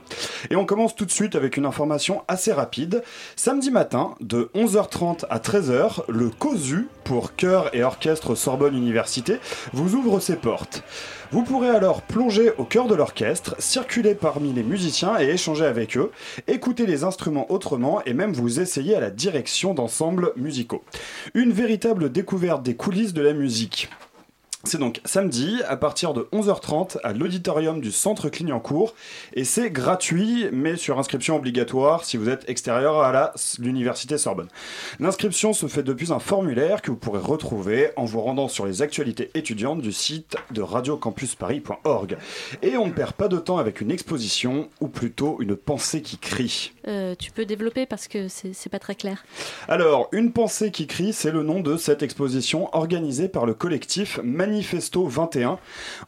[0.49, 3.03] Et on commence tout de suite avec une information assez rapide.
[3.35, 9.39] Samedi matin, de 11h30 à 13h, le COSU, pour chœur et orchestre Sorbonne Université,
[9.73, 10.83] vous ouvre ses portes.
[11.31, 15.97] Vous pourrez alors plonger au cœur de l'orchestre, circuler parmi les musiciens et échanger avec
[15.97, 16.11] eux,
[16.47, 20.83] écouter les instruments autrement et même vous essayer à la direction d'ensembles musicaux.
[21.33, 23.89] Une véritable découverte des coulisses de la musique.
[24.66, 28.95] C'est donc samedi à partir de 11h30 à l'auditorium du Centre Clignancourt
[29.34, 34.47] et c'est gratuit mais sur inscription obligatoire si vous êtes extérieur à l'université Sorbonne.
[35.01, 38.82] L'inscription se fait depuis un formulaire que vous pourrez retrouver en vous rendant sur les
[38.82, 42.18] actualités étudiantes du site de radiocampusparis.org.
[42.61, 46.18] Et on ne perd pas de temps avec une exposition ou plutôt une pensée qui
[46.18, 46.72] crie.
[46.88, 49.26] Euh, Tu peux développer parce que c'est pas très clair.
[49.68, 54.22] Alors, Une pensée qui crie, c'est le nom de cette exposition organisée par le collectif
[54.54, 55.58] Manifesto 21,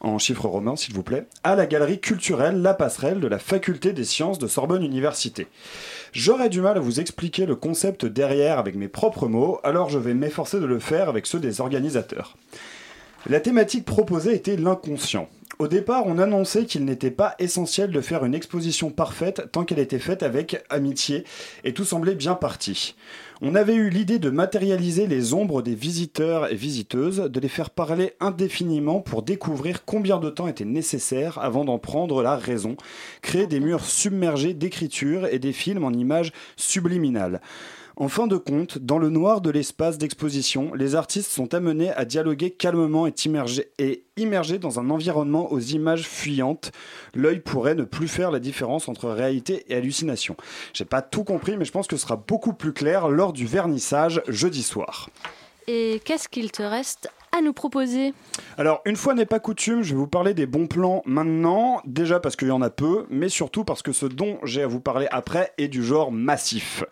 [0.02, 3.92] en chiffres romains s'il vous plaît, à la galerie culturelle La Passerelle de la Faculté
[3.92, 5.48] des sciences de Sorbonne Université.
[6.12, 9.98] J'aurais du mal à vous expliquer le concept derrière avec mes propres mots, alors je
[9.98, 12.36] vais m'efforcer de le faire avec ceux des organisateurs.
[13.28, 15.28] La thématique proposée était l'inconscient.
[15.58, 19.80] Au départ, on annonçait qu'il n'était pas essentiel de faire une exposition parfaite tant qu'elle
[19.80, 21.24] était faite avec amitié,
[21.64, 22.94] et tout semblait bien parti.
[23.42, 27.68] On avait eu l'idée de matérialiser les ombres des visiteurs et visiteuses, de les faire
[27.68, 32.76] parler indéfiniment pour découvrir combien de temps était nécessaire avant d'en prendre la raison,
[33.20, 37.42] créer des murs submergés d'écriture et des films en images subliminales.
[37.98, 42.04] En fin de compte, dans le noir de l'espace d'exposition, les artistes sont amenés à
[42.04, 43.14] dialoguer calmement et
[44.18, 46.72] immergés, dans un environnement aux images fuyantes.
[47.14, 50.36] L'œil pourrait ne plus faire la différence entre réalité et hallucination.
[50.74, 53.46] J'ai pas tout compris, mais je pense que ce sera beaucoup plus clair lors du
[53.46, 55.08] vernissage jeudi soir.
[55.66, 58.14] Et qu'est-ce qu'il te reste à nous proposer
[58.56, 62.18] Alors, une fois n'est pas coutume, je vais vous parler des bons plans maintenant, déjà
[62.20, 64.80] parce qu'il y en a peu, mais surtout parce que ce dont j'ai à vous
[64.80, 66.84] parler après est du genre massif.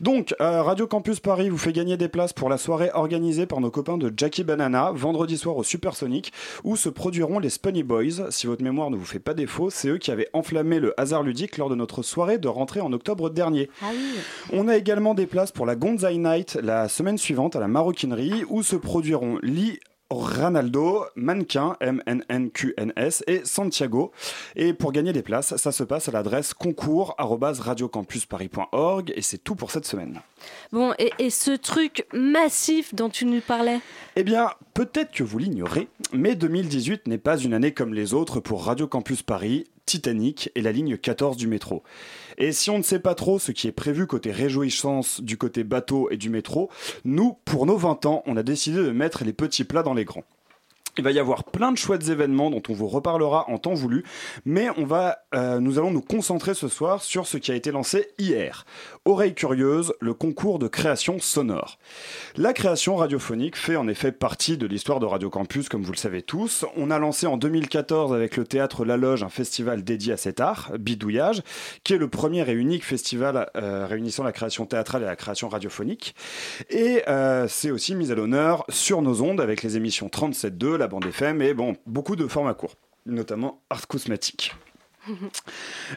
[0.00, 3.60] Donc, euh, Radio Campus Paris vous fait gagner des places pour la soirée organisée par
[3.60, 6.32] nos copains de Jackie Banana, vendredi soir au Supersonic,
[6.64, 8.30] où se produiront les Spunny Boys.
[8.30, 11.22] Si votre mémoire ne vous fait pas défaut, c'est eux qui avaient enflammé le hasard
[11.22, 13.70] ludique lors de notre soirée de rentrée en octobre dernier.
[13.82, 14.18] Ah oui.
[14.52, 18.44] On a également des places pour la Gonzai Night la semaine suivante à la maroquinerie
[18.48, 19.78] où se produiront Lee
[20.10, 24.12] Ranaldo, Mannequin, M-N-N-Q-N-S et Santiago.
[24.56, 29.70] Et pour gagner des places, ça se passe à l'adresse concours.radiocampusparis.org et c'est tout pour
[29.70, 30.20] cette semaine.
[30.72, 33.80] Bon, et, et ce truc massif dont tu nous parlais?
[34.16, 38.40] Eh bien, peut-être que vous l'ignorez, mais 2018 n'est pas une année comme les autres
[38.40, 41.82] pour Radio Campus Paris, Titanic et la ligne 14 du métro.
[42.38, 45.64] Et si on ne sait pas trop ce qui est prévu côté réjouissance du côté
[45.64, 46.70] bateau et du métro,
[47.04, 50.04] nous, pour nos 20 ans, on a décidé de mettre les petits plats dans les
[50.04, 50.24] grands.
[50.96, 54.04] Il va y avoir plein de chouettes événements dont on vous reparlera en temps voulu,
[54.44, 57.72] mais on va, euh, nous allons nous concentrer ce soir sur ce qui a été
[57.72, 58.64] lancé hier.
[59.04, 61.78] Oreille curieuse, le concours de création sonore.
[62.36, 65.98] La création radiophonique fait en effet partie de l'histoire de Radio Campus, comme vous le
[65.98, 66.64] savez tous.
[66.76, 70.40] On a lancé en 2014 avec le théâtre La Loge un festival dédié à cet
[70.40, 71.42] art, Bidouillage,
[71.82, 75.48] qui est le premier et unique festival euh, réunissant la création théâtrale et la création
[75.48, 76.14] radiophonique.
[76.70, 80.88] Et euh, c'est aussi mis à l'honneur sur nos ondes avec les émissions 37.2, la
[80.88, 82.74] bande FM et bon, beaucoup de formats courts,
[83.06, 84.54] notamment Art Cosmétique.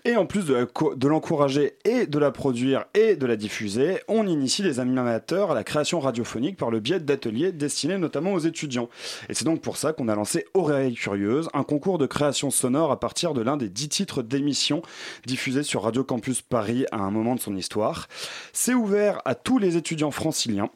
[0.05, 4.63] Et en plus de l'encourager et de la produire et de la diffuser, on initie
[4.63, 8.87] les animateurs à la création radiophonique par le biais d'ateliers destinés notamment aux étudiants.
[9.27, 12.93] Et c'est donc pour ça qu'on a lancé Oreille Curieuse, un concours de création sonore
[12.93, 14.81] à partir de l'un des dix titres d'émissions
[15.25, 18.07] diffusés sur Radio Campus Paris à un moment de son histoire.
[18.53, 20.69] C'est ouvert à tous les étudiants franciliens.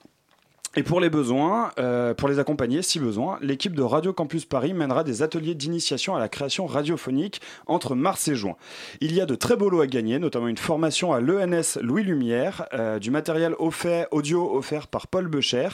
[0.78, 4.74] Et pour les besoins, euh, pour les accompagner si besoin, l'équipe de Radio Campus Paris
[4.74, 8.56] mènera des ateliers d'initiation à la création radiophonique entre mars et juin.
[9.02, 12.04] Il y a de très beaux lots à gagner, notamment une formation à l'ENS Louis
[12.04, 15.68] Lumière, euh, du matériel offert, audio offert par Paul Becher,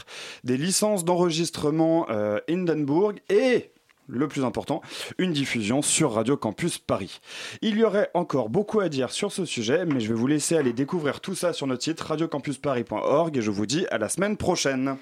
[0.43, 3.69] des licences d'enregistrement euh, Hindenburg et
[4.07, 4.81] le plus important,
[5.17, 7.19] une diffusion sur Radio Campus Paris.
[7.61, 10.57] Il y aurait encore beaucoup à dire sur ce sujet, mais je vais vous laisser
[10.57, 14.37] aller découvrir tout ça sur notre site radiocampusparis.org et je vous dis à la semaine
[14.37, 14.97] prochaine.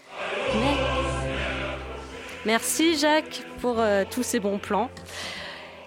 [2.45, 4.89] Merci Jacques pour euh, tous ces bons plans.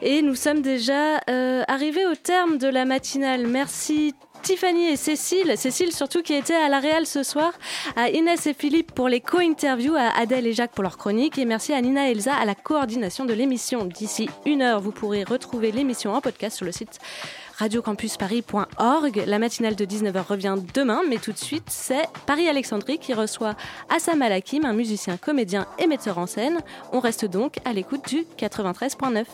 [0.02, 3.46] Et nous sommes déjà euh, arrivés au terme de la matinale.
[3.46, 4.14] Merci
[4.48, 7.52] Tiffany et Cécile, Cécile surtout qui était à la Réal ce soir,
[7.96, 11.44] à Inès et Philippe pour les co-interviews, à Adèle et Jacques pour leur chronique, et
[11.44, 13.84] merci à Nina et Elsa à la coordination de l'émission.
[13.84, 16.98] D'ici une heure, vous pourrez retrouver l'émission en podcast sur le site
[17.58, 19.24] radiocampusparis.org.
[19.26, 23.54] La matinale de 19h revient demain, mais tout de suite, c'est Paris-Alexandrie qui reçoit
[23.94, 26.60] Assam Alakim, un musicien, comédien et metteur en scène.
[26.94, 29.26] On reste donc à l'écoute du 93.9.